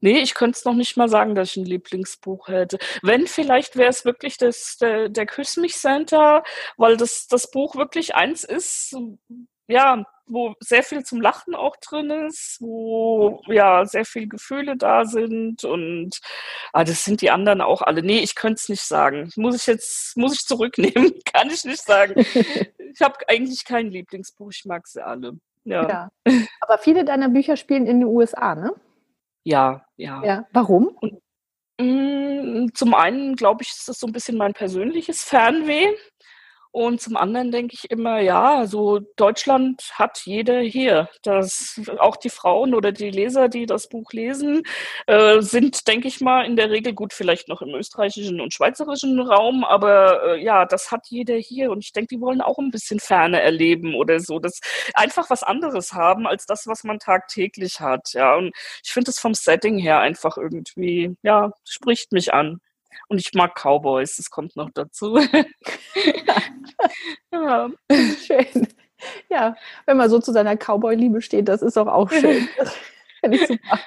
nee, 0.00 0.18
ich 0.20 0.34
könnte 0.34 0.58
es 0.58 0.64
noch 0.64 0.74
nicht 0.74 0.96
mal 0.96 1.08
sagen, 1.08 1.36
dass 1.36 1.50
ich 1.50 1.56
ein 1.58 1.66
Lieblingsbuch 1.66 2.48
hätte. 2.48 2.78
Wenn, 3.02 3.28
vielleicht 3.28 3.76
wäre 3.76 3.90
es 3.90 4.04
wirklich 4.04 4.38
das, 4.38 4.76
der, 4.78 5.08
der 5.08 5.26
Küss 5.26 5.56
mich 5.56 5.74
Center, 5.76 6.42
weil 6.76 6.96
das, 6.96 7.28
das 7.28 7.50
Buch 7.52 7.76
wirklich 7.76 8.16
eins 8.16 8.42
ist, 8.42 8.96
ja, 9.68 10.04
wo 10.30 10.54
sehr 10.60 10.82
viel 10.82 11.04
zum 11.04 11.20
Lachen 11.20 11.54
auch 11.54 11.76
drin 11.76 12.10
ist, 12.10 12.58
wo 12.60 13.42
ja 13.46 13.84
sehr 13.84 14.04
viel 14.04 14.28
Gefühle 14.28 14.76
da 14.76 15.04
sind 15.04 15.64
und 15.64 16.18
ah, 16.72 16.84
das 16.84 17.04
sind 17.04 17.20
die 17.20 17.30
anderen 17.30 17.60
auch 17.60 17.82
alle. 17.82 18.02
Nee, 18.02 18.20
ich 18.20 18.34
könnte 18.34 18.60
es 18.60 18.68
nicht 18.68 18.82
sagen. 18.82 19.30
Muss 19.36 19.56
ich 19.56 19.66
jetzt, 19.66 20.16
muss 20.16 20.34
ich 20.34 20.46
zurücknehmen, 20.46 21.12
kann 21.32 21.50
ich 21.50 21.64
nicht 21.64 21.82
sagen. 21.82 22.14
ich 22.24 23.00
habe 23.00 23.16
eigentlich 23.28 23.64
kein 23.64 23.90
Lieblingsbuch, 23.90 24.50
ich 24.52 24.64
mag 24.64 24.86
sie 24.86 25.04
alle. 25.04 25.32
Ja. 25.64 25.88
ja. 25.88 26.34
Aber 26.60 26.78
viele 26.78 27.04
deiner 27.04 27.28
Bücher 27.28 27.56
spielen 27.56 27.86
in 27.86 28.00
den 28.00 28.08
USA, 28.08 28.54
ne? 28.54 28.72
Ja, 29.44 29.84
ja. 29.96 30.22
Ja. 30.24 30.46
Warum? 30.52 30.88
Und, 31.00 31.20
mh, 31.80 32.64
mm, 32.64 32.74
zum 32.74 32.94
einen, 32.94 33.36
glaube 33.36 33.62
ich, 33.62 33.70
ist 33.70 33.88
das 33.88 33.98
so 33.98 34.06
ein 34.06 34.12
bisschen 34.12 34.36
mein 34.36 34.54
persönliches 34.54 35.24
Fernweh. 35.24 35.88
Und 36.72 37.00
zum 37.00 37.16
anderen 37.16 37.50
denke 37.50 37.74
ich 37.74 37.90
immer, 37.90 38.20
ja, 38.20 38.64
so 38.66 39.00
Deutschland 39.16 39.90
hat 39.94 40.20
jeder 40.24 40.60
hier. 40.60 41.08
Das, 41.22 41.80
auch 41.98 42.16
die 42.16 42.30
Frauen 42.30 42.74
oder 42.74 42.92
die 42.92 43.10
Leser, 43.10 43.48
die 43.48 43.66
das 43.66 43.88
Buch 43.88 44.12
lesen, 44.12 44.62
äh, 45.06 45.40
sind, 45.40 45.88
denke 45.88 46.06
ich 46.06 46.20
mal, 46.20 46.44
in 46.46 46.54
der 46.54 46.70
Regel 46.70 46.92
gut, 46.92 47.12
vielleicht 47.12 47.48
noch 47.48 47.60
im 47.60 47.74
österreichischen 47.74 48.40
und 48.40 48.54
schweizerischen 48.54 49.18
Raum, 49.20 49.64
aber 49.64 50.36
äh, 50.36 50.42
ja, 50.44 50.64
das 50.64 50.92
hat 50.92 51.06
jeder 51.08 51.34
hier. 51.34 51.72
Und 51.72 51.84
ich 51.84 51.92
denke, 51.92 52.14
die 52.14 52.20
wollen 52.20 52.40
auch 52.40 52.58
ein 52.58 52.70
bisschen 52.70 53.00
Ferne 53.00 53.40
erleben 53.40 53.94
oder 53.96 54.20
so. 54.20 54.38
Das 54.38 54.60
einfach 54.94 55.28
was 55.28 55.42
anderes 55.42 55.92
haben 55.92 56.26
als 56.26 56.46
das, 56.46 56.68
was 56.68 56.84
man 56.84 57.00
tagtäglich 57.00 57.80
hat. 57.80 58.12
Ja, 58.12 58.36
und 58.36 58.54
ich 58.84 58.92
finde 58.92 59.10
es 59.10 59.18
vom 59.18 59.34
Setting 59.34 59.78
her 59.78 59.98
einfach 60.00 60.36
irgendwie, 60.36 61.16
ja, 61.22 61.52
spricht 61.64 62.12
mich 62.12 62.32
an. 62.32 62.60
Und 63.08 63.18
ich 63.18 63.32
mag 63.34 63.54
Cowboys, 63.54 64.16
das 64.16 64.30
kommt 64.30 64.56
noch 64.56 64.70
dazu. 64.72 65.18
ja. 67.32 67.70
Schön. 67.90 68.68
Ja, 69.28 69.56
wenn 69.86 69.96
man 69.96 70.10
so 70.10 70.18
zu 70.18 70.32
seiner 70.32 70.56
Cowboy-Liebe 70.56 71.22
steht, 71.22 71.48
das 71.48 71.62
ist 71.62 71.76
doch 71.76 71.86
auch 71.86 72.10
schön. 72.20 72.48
Finde 73.20 73.36
ich 73.36 73.46
super. 73.46 73.80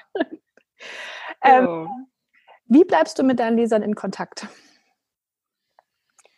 Ähm, 1.44 2.08
Wie 2.66 2.84
bleibst 2.84 3.20
du 3.20 3.24
mit 3.24 3.40
deinen 3.40 3.58
Lesern 3.58 3.84
in 3.84 3.96
Kontakt? 3.96 4.48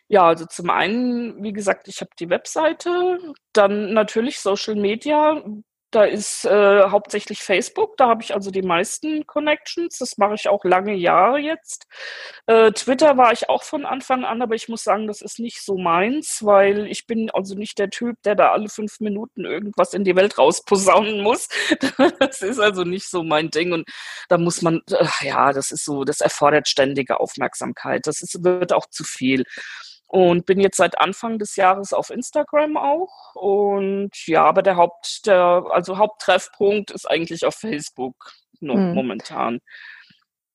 Ja, 0.08 0.28
also 0.28 0.46
zum 0.46 0.70
einen, 0.70 1.42
wie 1.44 1.54
gesagt, 1.54 1.88
ich 1.88 2.02
habe 2.02 2.12
die 2.20 2.30
Webseite, 2.30 3.34
dann 3.54 3.94
natürlich 3.94 4.40
Social 4.40 4.76
Media, 4.76 5.44
da 5.96 6.04
ist 6.04 6.44
äh, 6.44 6.90
hauptsächlich 6.90 7.42
Facebook, 7.42 7.96
da 7.96 8.10
habe 8.10 8.22
ich 8.22 8.34
also 8.34 8.52
die 8.52 8.62
meisten 8.62 9.26
Connections. 9.26 9.98
Das 9.98 10.18
mache 10.18 10.36
ich 10.36 10.50
auch 10.50 10.66
lange 10.66 10.94
Jahre 10.94 11.40
jetzt. 11.40 11.88
Äh, 12.48 12.74
Twitter 12.74 13.16
war 13.16 13.32
ich 13.32 13.48
auch 13.48 13.64
von 13.64 13.86
Anfang 13.86 14.26
an, 14.26 14.42
aber 14.42 14.56
ich 14.56 14.68
muss 14.68 14.84
sagen, 14.84 15.08
das 15.08 15.22
ist 15.22 15.40
nicht 15.40 15.64
so 15.64 15.78
meins, 15.78 16.40
weil 16.44 16.88
ich 16.88 17.08
bin 17.08 17.30
also 17.32 17.56
nicht 17.56 17.80
der 17.80 17.90
Typ, 17.90 18.22
der 18.24 18.36
da 18.36 18.52
alle 18.52 18.68
fünf 18.68 19.00
Minuten 19.00 19.46
irgendwas 19.46 19.94
in 19.94 20.04
die 20.04 20.18
Welt 20.18 20.38
rausposaunen 20.38 21.22
muss. 21.22 21.48
Das 22.20 22.42
ist 22.42 22.60
also 22.60 22.84
nicht 22.84 23.10
so 23.10 23.24
mein 23.24 23.50
Ding. 23.50 23.72
Und 23.72 23.88
da 24.28 24.38
muss 24.38 24.62
man, 24.62 24.82
äh, 24.92 25.06
ja, 25.22 25.54
das 25.54 25.72
ist 25.72 25.86
so, 25.86 26.04
das 26.04 26.20
erfordert 26.20 26.68
ständige 26.68 27.20
Aufmerksamkeit. 27.20 28.06
Das 28.08 28.22
ist, 28.22 28.44
wird 28.44 28.74
auch 28.74 28.88
zu 28.88 29.04
viel 29.04 29.46
und 30.08 30.46
bin 30.46 30.60
jetzt 30.60 30.78
seit 30.78 31.00
Anfang 31.00 31.40
des 31.40 31.56
Jahres 31.56 31.94
auf 31.94 32.10
Instagram 32.10 32.78
auch. 32.78 33.36
Und 33.36 34.12
ja, 34.28 34.46
aber 34.46 34.62
der 34.62 34.78
Haupt, 34.78 35.26
der, 35.26 35.66
also 35.72 35.98
Haupttreffpunkt 35.98 36.92
ist 36.92 37.10
eigentlich 37.10 37.46
auf 37.46 37.56
Facebook 37.56 38.34
noch 38.60 38.76
hm. 38.76 38.94
momentan. 38.94 39.60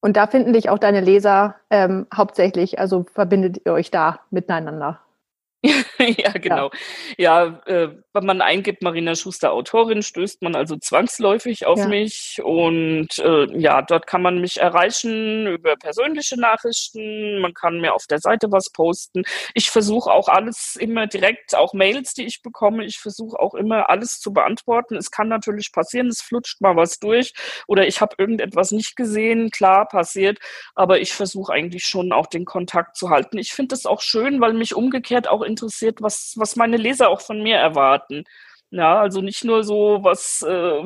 Und 0.01 0.17
da 0.17 0.27
finden 0.27 0.53
dich 0.53 0.71
auch 0.71 0.79
deine 0.79 1.01
Leser 1.01 1.57
ähm, 1.69 2.07
hauptsächlich, 2.15 2.79
also 2.79 3.05
verbindet 3.13 3.61
ihr 3.65 3.73
euch 3.73 3.91
da 3.91 4.21
miteinander? 4.31 5.01
ja, 6.19 6.33
genau. 6.33 6.71
Ja, 7.17 7.47
ja 7.47 7.61
äh, 7.67 7.97
wenn 8.13 8.27
man 8.27 8.41
eingibt, 8.41 8.83
Marina 8.83 9.15
Schuster 9.15 9.53
Autorin, 9.53 10.03
stößt 10.03 10.43
man 10.43 10.57
also 10.57 10.77
zwangsläufig 10.77 11.67
auf 11.67 11.79
ja. 11.79 11.89
mich. 11.89 12.41
Und 12.43 13.19
äh, 13.19 13.47
ja, 13.59 13.83
dort 13.83 14.07
kann 14.07 14.23
man 14.23 14.41
mich 14.41 14.59
erreichen 14.59 15.47
über 15.47 15.77
persönliche 15.77 16.39
Nachrichten. 16.39 17.41
Man 17.41 17.55
kann 17.55 17.81
mir 17.81 17.95
auf 17.95 18.07
der 18.07 18.19
Seite 18.19 18.51
was 18.51 18.71
posten. 18.71 19.23
Ich 19.55 19.71
versuche 19.71 20.11
auch 20.11 20.29
alles 20.29 20.77
immer 20.77 21.07
direkt, 21.07 21.55
auch 21.55 21.75
Mails, 21.75 22.15
die 22.15 22.25
ich 22.25 22.43
bekomme, 22.43 22.85
ich 22.85 22.99
versuche 22.99 23.39
auch 23.39 23.55
immer 23.55 23.91
alles 23.91 24.21
zu 24.21 24.33
beantworten. 24.33 24.97
Es 24.97 25.11
kann 25.11 25.29
natürlich 25.29 25.73
passieren, 25.73 26.09
es 26.09 26.23
flutscht 26.23 26.61
mal 26.61 26.77
was 26.77 26.99
durch 26.99 27.33
oder 27.67 27.87
ich 27.87 28.01
habe 28.01 28.15
irgendetwas 28.19 28.73
nicht 28.73 28.97
gesehen. 28.97 29.51
Klar, 29.51 29.87
passiert. 29.87 30.39
Aber 30.75 31.01
ich 31.01 31.13
versuche 31.13 31.53
eigentlich 31.53 31.85
schon 31.85 32.13
auch 32.13 32.27
den 32.27 32.45
Kontakt 32.45 32.97
zu 32.97 33.11
halten. 33.11 33.39
Ich 33.39 33.53
finde 33.53 33.75
es 33.75 33.87
auch 33.87 34.01
schön, 34.01 34.41
weil 34.41 34.53
mich 34.53 34.75
umgekehrt 34.75 35.29
auch 35.29 35.43
interessiert, 35.43 35.90
was, 36.01 36.35
was 36.37 36.57
meine 36.57 36.77
Leser 36.77 37.09
auch 37.11 37.21
von 37.21 37.43
mir 37.43 37.57
erwarten. 37.57 38.25
Ja, 38.73 39.01
also 39.01 39.21
nicht 39.21 39.45
nur 39.45 39.65
so 39.65 39.99
was, 40.03 40.43
äh, 40.43 40.85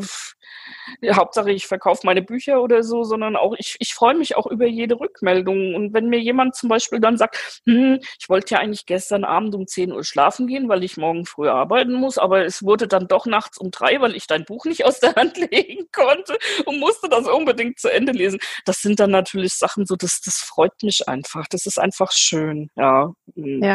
Hauptsache 1.13 1.53
ich 1.53 1.67
verkaufe 1.67 2.01
meine 2.05 2.23
Bücher 2.23 2.63
oder 2.63 2.83
so, 2.83 3.05
sondern 3.05 3.37
auch 3.37 3.55
ich, 3.59 3.77
ich 3.79 3.95
freue 3.95 4.15
mich 4.15 4.37
auch 4.37 4.47
über 4.47 4.67
jede 4.67 4.99
Rückmeldung. 4.99 5.75
Und 5.75 5.93
wenn 5.93 6.09
mir 6.09 6.19
jemand 6.19 6.55
zum 6.55 6.69
Beispiel 6.69 7.01
dann 7.01 7.17
sagt, 7.19 7.61
hm, 7.67 7.99
ich 8.19 8.29
wollte 8.29 8.55
ja 8.55 8.61
eigentlich 8.61 8.87
gestern 8.87 9.25
Abend 9.25 9.55
um 9.55 9.67
10 9.67 9.93
Uhr 9.93 10.05
schlafen 10.05 10.47
gehen, 10.47 10.69
weil 10.69 10.85
ich 10.85 10.97
morgen 10.97 11.27
früh 11.27 11.49
arbeiten 11.49 11.93
muss, 11.93 12.19
aber 12.19 12.45
es 12.45 12.63
wurde 12.63 12.89
dann 12.89 13.09
doch 13.09 13.27
nachts 13.27 13.59
um 13.59 13.71
drei, 13.71 14.01
weil 14.01 14.15
ich 14.15 14.27
dein 14.27 14.45
Buch 14.45 14.65
nicht 14.65 14.85
aus 14.85 15.01
der 15.01 15.15
Hand 15.15 15.37
legen 15.51 15.87
konnte 15.93 16.39
und 16.65 16.81
musste 16.81 17.09
das 17.09 17.27
unbedingt 17.27 17.79
zu 17.79 17.93
Ende 17.93 18.13
lesen. 18.13 18.39
Das 18.65 18.81
sind 18.81 19.01
dann 19.01 19.11
natürlich 19.11 19.55
Sachen 19.55 19.87
so, 19.87 19.97
das, 19.97 20.21
das 20.23 20.37
freut 20.37 20.83
mich 20.83 21.09
einfach. 21.09 21.47
Das 21.49 21.67
ist 21.67 21.79
einfach 21.79 22.13
schön, 22.13 22.71
ja. 22.77 23.13
Und 23.35 23.63
ja 23.63 23.75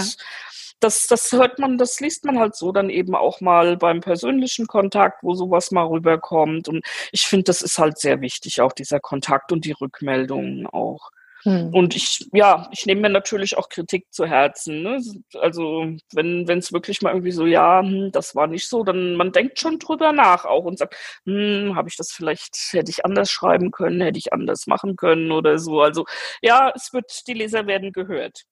das, 0.79 1.07
das 1.07 1.31
hört 1.31 1.59
man, 1.59 1.77
das 1.77 1.99
liest 1.99 2.25
man 2.25 2.39
halt 2.39 2.55
so 2.55 2.71
dann 2.71 2.89
eben 2.89 3.15
auch 3.15 3.41
mal 3.41 3.77
beim 3.77 4.01
persönlichen 4.01 4.67
Kontakt, 4.67 5.23
wo 5.23 5.35
sowas 5.35 5.71
mal 5.71 5.85
rüberkommt. 5.85 6.67
Und 6.67 6.85
ich 7.11 7.21
finde, 7.21 7.45
das 7.45 7.61
ist 7.61 7.77
halt 7.77 7.97
sehr 7.99 8.21
wichtig, 8.21 8.61
auch 8.61 8.73
dieser 8.73 8.99
Kontakt 8.99 9.51
und 9.51 9.65
die 9.65 9.73
Rückmeldungen 9.73 10.67
auch. 10.67 11.11
Hm. 11.43 11.73
Und 11.73 11.95
ich, 11.95 12.27
ja, 12.33 12.69
ich 12.71 12.85
nehme 12.85 13.01
mir 13.01 13.09
natürlich 13.09 13.57
auch 13.57 13.69
Kritik 13.69 14.07
zu 14.11 14.25
Herzen. 14.25 14.81
Ne? 14.81 15.01
Also 15.39 15.87
wenn 16.13 16.49
es 16.49 16.73
wirklich 16.73 17.01
mal 17.01 17.11
irgendwie 17.11 17.31
so, 17.31 17.45
ja, 17.45 17.81
hm, 17.81 18.11
das 18.11 18.35
war 18.35 18.47
nicht 18.47 18.67
so, 18.67 18.83
dann 18.83 19.15
man 19.15 19.31
denkt 19.31 19.59
schon 19.59 19.79
drüber 19.79 20.11
nach 20.11 20.45
auch 20.45 20.65
und 20.65 20.77
sagt, 20.77 20.95
hm, 21.25 21.75
habe 21.75 21.87
ich 21.87 21.95
das 21.95 22.11
vielleicht, 22.11 22.55
hätte 22.71 22.91
ich 22.91 23.05
anders 23.05 23.31
schreiben 23.31 23.71
können, 23.71 24.01
hätte 24.01 24.19
ich 24.19 24.33
anders 24.33 24.67
machen 24.67 24.95
können 24.97 25.31
oder 25.31 25.59
so. 25.59 25.81
Also 25.81 26.05
ja, 26.41 26.71
es 26.75 26.91
wird, 26.93 27.25
die 27.27 27.33
Leser 27.33 27.67
werden 27.67 27.93
gehört. 27.93 28.43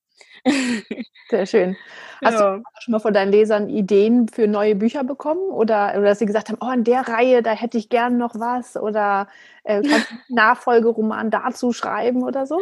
Sehr 1.30 1.46
schön. 1.46 1.78
Hast 2.24 2.40
ja. 2.40 2.58
du 2.58 2.64
schon 2.80 2.94
mal 2.94 3.00
von 3.00 3.14
deinen 3.14 3.32
Lesern 3.32 3.70
Ideen 3.70 4.28
für 4.28 4.48
neue 4.48 4.76
Bücher 4.76 5.04
bekommen? 5.04 5.52
Oder, 5.52 5.94
oder 5.96 6.06
dass 6.06 6.20
sie 6.20 6.26
gesagt 6.26 6.50
haben, 6.50 6.58
oh, 6.62 6.72
in 6.72 6.84
der 6.84 7.08
Reihe, 7.08 7.44
da 7.44 7.52
hätte 7.52 7.78
ich 7.78 7.90
gern 7.90 8.18
noch 8.18 8.36
was? 8.36 8.76
Oder 8.76 9.28
äh, 9.64 9.82
kannst 9.82 10.10
du 10.10 10.16
einen 10.16 10.24
Nachfolgeroman 10.30 11.30
dazu 11.30 11.74
schreiben 11.74 12.24
oder 12.24 12.46
so? 12.46 12.62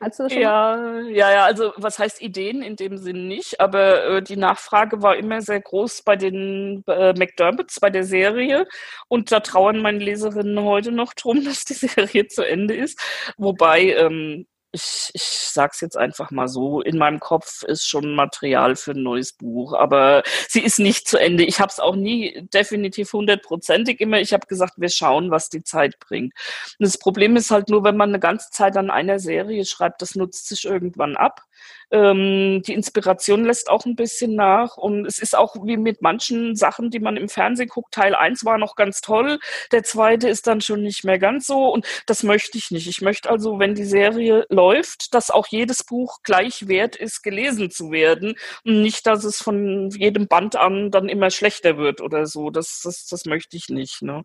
Hast 0.00 0.18
du 0.18 0.24
das 0.24 0.32
schon 0.32 0.42
ja, 0.42 0.76
mal? 0.76 1.10
ja, 1.10 1.30
ja, 1.32 1.44
also 1.44 1.72
was 1.76 1.98
heißt 1.98 2.20
Ideen 2.20 2.62
in 2.62 2.76
dem 2.76 2.98
Sinn 2.98 3.26
nicht, 3.26 3.60
aber 3.60 4.04
äh, 4.04 4.22
die 4.22 4.36
Nachfrage 4.36 5.02
war 5.02 5.16
immer 5.16 5.40
sehr 5.40 5.60
groß 5.60 6.02
bei 6.02 6.16
den 6.16 6.84
äh, 6.86 7.14
McDermotts, 7.14 7.80
bei 7.80 7.90
der 7.90 8.04
Serie. 8.04 8.66
Und 9.08 9.32
da 9.32 9.40
trauern 9.40 9.80
meine 9.80 9.98
Leserinnen 9.98 10.62
heute 10.62 10.92
noch 10.92 11.14
drum, 11.14 11.42
dass 11.44 11.64
die 11.64 11.74
Serie 11.74 12.28
zu 12.28 12.46
Ende 12.46 12.74
ist. 12.74 13.00
Wobei 13.38 13.94
ähm, 13.94 14.46
ich, 14.72 15.10
ich 15.14 15.22
sag's 15.22 15.80
jetzt 15.80 15.96
einfach 15.96 16.30
mal 16.30 16.48
so, 16.48 16.82
in 16.82 16.98
meinem 16.98 17.20
Kopf 17.20 17.62
ist 17.62 17.88
schon 17.88 18.14
Material 18.14 18.76
für 18.76 18.90
ein 18.92 19.02
neues 19.02 19.32
Buch, 19.32 19.72
aber 19.72 20.22
sie 20.48 20.60
ist 20.60 20.78
nicht 20.78 21.08
zu 21.08 21.18
Ende. 21.18 21.44
Ich 21.44 21.60
habe 21.60 21.70
es 21.70 21.80
auch 21.80 21.96
nie 21.96 22.46
definitiv 22.52 23.12
hundertprozentig 23.12 24.00
immer. 24.00 24.20
Ich 24.20 24.32
habe 24.32 24.46
gesagt, 24.46 24.74
wir 24.76 24.90
schauen, 24.90 25.30
was 25.30 25.48
die 25.48 25.62
Zeit 25.62 25.98
bringt. 25.98 26.34
Und 26.78 26.86
das 26.86 26.98
Problem 26.98 27.36
ist 27.36 27.50
halt 27.50 27.68
nur, 27.70 27.84
wenn 27.84 27.96
man 27.96 28.10
eine 28.10 28.20
ganze 28.20 28.50
Zeit 28.50 28.76
an 28.76 28.90
einer 28.90 29.18
Serie 29.18 29.64
schreibt, 29.64 30.02
das 30.02 30.14
nutzt 30.14 30.48
sich 30.48 30.64
irgendwann 30.64 31.16
ab. 31.16 31.42
Ähm, 31.90 32.62
die 32.66 32.74
Inspiration 32.74 33.44
lässt 33.44 33.70
auch 33.70 33.84
ein 33.86 33.96
bisschen 33.96 34.34
nach. 34.34 34.76
Und 34.76 35.06
es 35.06 35.18
ist 35.18 35.36
auch 35.36 35.56
wie 35.64 35.76
mit 35.76 36.02
manchen 36.02 36.54
Sachen, 36.56 36.90
die 36.90 37.00
man 37.00 37.16
im 37.16 37.28
Fernsehen 37.28 37.68
guckt. 37.68 37.94
Teil 37.94 38.14
1 38.14 38.44
war 38.44 38.58
noch 38.58 38.76
ganz 38.76 39.00
toll, 39.00 39.38
der 39.72 39.82
zweite 39.84 40.28
ist 40.28 40.46
dann 40.46 40.60
schon 40.60 40.82
nicht 40.82 41.04
mehr 41.04 41.18
ganz 41.18 41.46
so. 41.46 41.68
Und 41.68 41.86
das 42.06 42.22
möchte 42.22 42.58
ich 42.58 42.70
nicht. 42.70 42.88
Ich 42.88 43.00
möchte 43.00 43.30
also, 43.30 43.58
wenn 43.58 43.74
die 43.74 43.84
Serie 43.84 44.46
läuft, 44.50 45.14
dass 45.14 45.30
auch 45.30 45.46
jedes 45.46 45.84
Buch 45.84 46.18
gleich 46.22 46.68
wert 46.68 46.96
ist, 46.96 47.22
gelesen 47.22 47.70
zu 47.70 47.90
werden. 47.90 48.34
Und 48.64 48.82
nicht, 48.82 49.06
dass 49.06 49.24
es 49.24 49.40
von 49.40 49.90
jedem 49.90 50.28
Band 50.28 50.56
an 50.56 50.90
dann 50.90 51.08
immer 51.08 51.30
schlechter 51.30 51.78
wird 51.78 52.00
oder 52.00 52.26
so. 52.26 52.50
Das, 52.50 52.80
das, 52.84 53.06
das 53.06 53.24
möchte 53.24 53.56
ich 53.56 53.68
nicht. 53.68 54.02
Ne? 54.02 54.24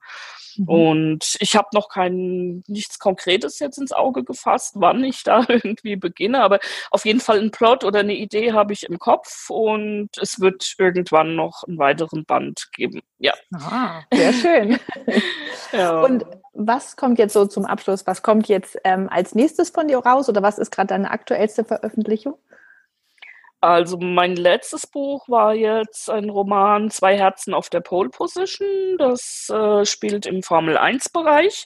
Mhm. 0.57 0.67
Und 0.67 1.37
ich 1.39 1.55
habe 1.55 1.69
noch 1.73 1.89
kein 1.89 2.63
nichts 2.67 2.99
Konkretes 2.99 3.59
jetzt 3.59 3.77
ins 3.77 3.91
Auge 3.91 4.23
gefasst, 4.23 4.75
wann 4.77 5.03
ich 5.03 5.23
da 5.23 5.45
irgendwie 5.47 5.95
beginne. 5.95 6.41
Aber 6.41 6.59
auf 6.91 7.05
jeden 7.05 7.19
Fall 7.23 7.39
ein 7.39 7.51
Plot 7.51 7.83
oder 7.83 7.99
eine 7.99 8.13
Idee 8.13 8.53
habe 8.53 8.73
ich 8.73 8.83
im 8.83 8.99
Kopf 8.99 9.49
und 9.49 10.09
es 10.21 10.39
wird 10.39 10.75
irgendwann 10.77 11.35
noch 11.35 11.63
einen 11.67 11.79
weiteren 11.79 12.25
Band 12.25 12.69
geben. 12.73 13.01
Ja. 13.17 13.33
Ah, 13.53 14.01
sehr 14.13 14.33
schön. 14.33 14.79
ja. 15.71 16.01
Und 16.01 16.25
was 16.53 16.95
kommt 16.95 17.17
jetzt 17.17 17.33
so 17.33 17.45
zum 17.45 17.65
Abschluss? 17.65 18.05
Was 18.05 18.21
kommt 18.21 18.47
jetzt 18.47 18.77
ähm, 18.83 19.09
als 19.09 19.33
nächstes 19.33 19.71
von 19.71 19.87
dir 19.87 19.97
raus 19.97 20.29
oder 20.29 20.43
was 20.43 20.59
ist 20.59 20.71
gerade 20.71 20.87
deine 20.87 21.09
aktuellste 21.09 21.63
Veröffentlichung? 21.63 22.37
Also 23.59 23.97
mein 23.97 24.35
letztes 24.35 24.85
Buch 24.85 25.27
war 25.29 25.53
jetzt 25.55 26.09
ein 26.09 26.29
Roman 26.29 26.91
Zwei 26.91 27.17
Herzen 27.17 27.53
auf 27.53 27.69
der 27.69 27.79
Pole 27.79 28.09
Position. 28.09 28.97
Das 28.97 29.49
äh, 29.49 29.85
spielt 29.85 30.25
im 30.25 30.43
Formel 30.43 30.77
1 30.77 31.09
Bereich. 31.09 31.65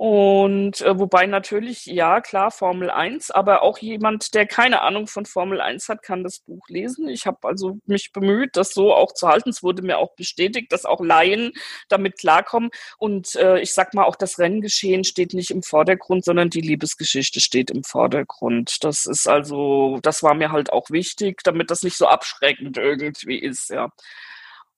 Und 0.00 0.80
äh, 0.82 0.96
wobei 0.96 1.26
natürlich, 1.26 1.86
ja, 1.86 2.20
klar, 2.20 2.52
Formel 2.52 2.88
1, 2.88 3.32
aber 3.32 3.62
auch 3.62 3.78
jemand, 3.78 4.32
der 4.32 4.46
keine 4.46 4.82
Ahnung 4.82 5.08
von 5.08 5.26
Formel 5.26 5.60
1 5.60 5.88
hat, 5.88 6.04
kann 6.04 6.22
das 6.22 6.38
Buch 6.38 6.68
lesen. 6.68 7.08
Ich 7.08 7.26
habe 7.26 7.38
also 7.42 7.80
mich 7.84 8.12
bemüht, 8.12 8.50
das 8.56 8.72
so 8.72 8.94
auch 8.94 9.12
zu 9.12 9.26
halten. 9.26 9.50
Es 9.50 9.64
wurde 9.64 9.82
mir 9.82 9.98
auch 9.98 10.14
bestätigt, 10.14 10.70
dass 10.70 10.84
auch 10.84 11.00
Laien 11.00 11.50
damit 11.88 12.16
klarkommen. 12.16 12.70
Und 12.98 13.34
äh, 13.34 13.58
ich 13.58 13.74
sag 13.74 13.92
mal, 13.92 14.04
auch 14.04 14.14
das 14.14 14.38
Renngeschehen 14.38 15.02
steht 15.02 15.34
nicht 15.34 15.50
im 15.50 15.64
Vordergrund, 15.64 16.24
sondern 16.24 16.48
die 16.48 16.60
Liebesgeschichte 16.60 17.40
steht 17.40 17.72
im 17.72 17.82
Vordergrund. 17.82 18.84
Das 18.84 19.04
ist 19.04 19.26
also, 19.28 19.98
das 20.02 20.22
war 20.22 20.34
mir 20.34 20.52
halt 20.52 20.72
auch 20.72 20.90
wichtig, 20.90 21.42
damit 21.42 21.72
das 21.72 21.82
nicht 21.82 21.96
so 21.96 22.06
abschreckend 22.06 22.78
irgendwie 22.78 23.40
ist, 23.40 23.70
ja. 23.70 23.90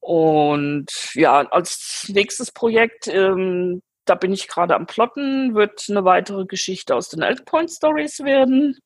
Und 0.00 0.86
ja, 1.12 1.46
als 1.50 2.06
nächstes 2.08 2.52
Projekt, 2.52 3.06
ähm, 3.06 3.82
da 4.04 4.14
bin 4.14 4.32
ich 4.32 4.48
gerade 4.48 4.74
am 4.74 4.86
Plotten, 4.86 5.54
wird 5.54 5.86
eine 5.88 6.04
weitere 6.04 6.46
Geschichte 6.46 6.94
aus 6.94 7.08
den 7.08 7.22
Elk 7.22 7.44
Point 7.44 7.70
Stories 7.70 8.20
werden. 8.20 8.78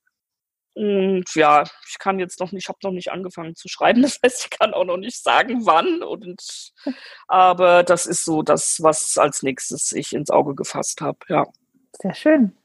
Und 0.74 1.24
ja, 1.36 1.62
ich 1.88 1.98
kann 2.00 2.18
jetzt 2.18 2.40
noch 2.40 2.50
nicht, 2.50 2.64
ich 2.64 2.68
habe 2.68 2.78
noch 2.82 2.90
nicht 2.90 3.12
angefangen 3.12 3.54
zu 3.54 3.68
schreiben. 3.68 4.02
Das 4.02 4.18
heißt, 4.22 4.44
ich 4.44 4.58
kann 4.58 4.74
auch 4.74 4.84
noch 4.84 4.96
nicht 4.96 5.22
sagen, 5.22 5.64
wann. 5.66 6.02
Und, 6.02 6.72
aber 7.28 7.84
das 7.84 8.06
ist 8.06 8.24
so 8.24 8.42
das, 8.42 8.78
was 8.80 9.16
als 9.16 9.42
nächstes 9.42 9.92
ich 9.92 10.12
ins 10.12 10.30
Auge 10.30 10.54
gefasst 10.54 11.00
habe. 11.00 11.18
Ja. 11.28 11.46
Sehr 11.92 12.14
schön. 12.14 12.56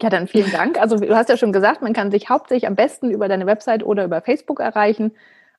Ja, 0.00 0.10
dann 0.10 0.28
vielen 0.28 0.50
Dank. 0.50 0.80
Also 0.80 0.96
du 0.96 1.14
hast 1.14 1.28
ja 1.28 1.36
schon 1.36 1.52
gesagt, 1.52 1.82
man 1.82 1.92
kann 1.92 2.10
sich 2.10 2.28
hauptsächlich 2.30 2.68
am 2.68 2.76
besten 2.76 3.10
über 3.10 3.28
deine 3.28 3.46
Website 3.46 3.84
oder 3.84 4.04
über 4.04 4.22
Facebook 4.22 4.60
erreichen, 4.60 5.12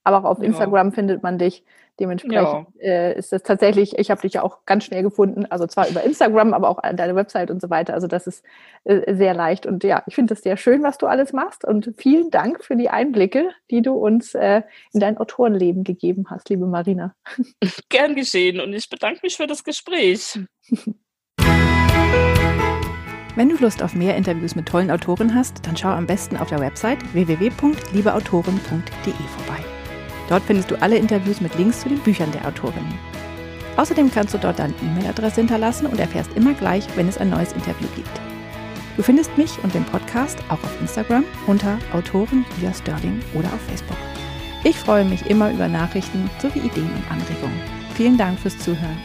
aber 0.09 0.27
auch 0.27 0.37
auf 0.37 0.43
Instagram 0.43 0.87
ja. 0.87 0.93
findet 0.93 1.23
man 1.23 1.37
dich. 1.37 1.63
Dementsprechend 1.99 2.67
ja. 2.79 2.81
äh, 2.81 3.17
ist 3.17 3.33
das 3.33 3.43
tatsächlich, 3.43 3.97
ich 3.97 4.09
habe 4.09 4.21
dich 4.21 4.33
ja 4.33 4.41
auch 4.41 4.65
ganz 4.65 4.85
schnell 4.85 5.03
gefunden, 5.03 5.45
also 5.49 5.67
zwar 5.67 5.89
über 5.89 6.01
Instagram, 6.03 6.53
aber 6.53 6.69
auch 6.69 6.79
an 6.79 6.95
deine 6.95 7.13
Website 7.15 7.51
und 7.51 7.61
so 7.61 7.69
weiter. 7.69 7.93
Also 7.93 8.07
das 8.07 8.25
ist 8.25 8.45
äh, 8.85 9.13
sehr 9.15 9.33
leicht. 9.33 9.65
Und 9.65 9.83
ja, 9.83 10.03
ich 10.07 10.15
finde 10.15 10.33
es 10.33 10.41
sehr 10.41 10.55
schön, 10.55 10.81
was 10.81 10.97
du 10.97 11.07
alles 11.07 11.33
machst. 11.33 11.65
Und 11.65 11.93
vielen 11.97 12.29
Dank 12.29 12.63
für 12.63 12.77
die 12.77 12.89
Einblicke, 12.89 13.49
die 13.69 13.81
du 13.81 13.93
uns 13.93 14.33
äh, 14.33 14.61
in 14.93 15.01
dein 15.01 15.17
Autorenleben 15.17 15.83
gegeben 15.83 16.27
hast, 16.29 16.49
liebe 16.49 16.67
Marina. 16.67 17.13
Gern 17.89 18.15
geschehen 18.15 18.61
und 18.61 18.73
ich 18.73 18.89
bedanke 18.89 19.19
mich 19.23 19.35
für 19.35 19.47
das 19.47 19.65
Gespräch. 19.65 20.39
Wenn 23.35 23.49
du 23.49 23.57
Lust 23.57 23.83
auf 23.83 23.93
mehr 23.93 24.17
Interviews 24.17 24.55
mit 24.55 24.67
tollen 24.67 24.91
Autoren 24.91 25.33
hast, 25.33 25.65
dann 25.65 25.77
schau 25.77 25.87
am 25.89 26.07
besten 26.07 26.35
auf 26.35 26.49
der 26.49 26.59
Website 26.59 26.99
www.liebeautoren.de 27.13 29.13
vorbei. 29.13 29.78
Dort 30.29 30.43
findest 30.43 30.71
du 30.71 30.81
alle 30.81 30.95
Interviews 30.95 31.41
mit 31.41 31.55
Links 31.55 31.81
zu 31.81 31.89
den 31.89 31.99
Büchern 31.99 32.31
der 32.31 32.47
Autorinnen. 32.47 32.97
Außerdem 33.75 34.11
kannst 34.11 34.33
du 34.33 34.37
dort 34.37 34.59
deine 34.59 34.73
E-Mail-Adresse 34.81 35.41
hinterlassen 35.41 35.87
und 35.87 35.99
erfährst 35.99 36.31
immer 36.35 36.53
gleich, 36.53 36.85
wenn 36.95 37.07
es 37.07 37.17
ein 37.17 37.29
neues 37.29 37.53
Interview 37.53 37.87
gibt. 37.95 38.21
Du 38.95 39.03
findest 39.03 39.37
mich 39.37 39.51
und 39.63 39.73
den 39.73 39.85
Podcast 39.85 40.37
auch 40.49 40.61
auf 40.63 40.81
Instagram 40.81 41.23
unter 41.47 41.79
Autorin 41.93 42.45
Julia 42.55 42.73
Sterling 42.73 43.21
oder 43.33 43.47
auf 43.47 43.61
Facebook. 43.67 43.97
Ich 44.63 44.75
freue 44.75 45.05
mich 45.05 45.25
immer 45.27 45.51
über 45.51 45.67
Nachrichten 45.67 46.29
sowie 46.41 46.59
Ideen 46.59 46.91
und 46.91 47.11
Anregungen. 47.11 47.59
Vielen 47.95 48.17
Dank 48.17 48.37
fürs 48.39 48.57
Zuhören. 48.57 48.97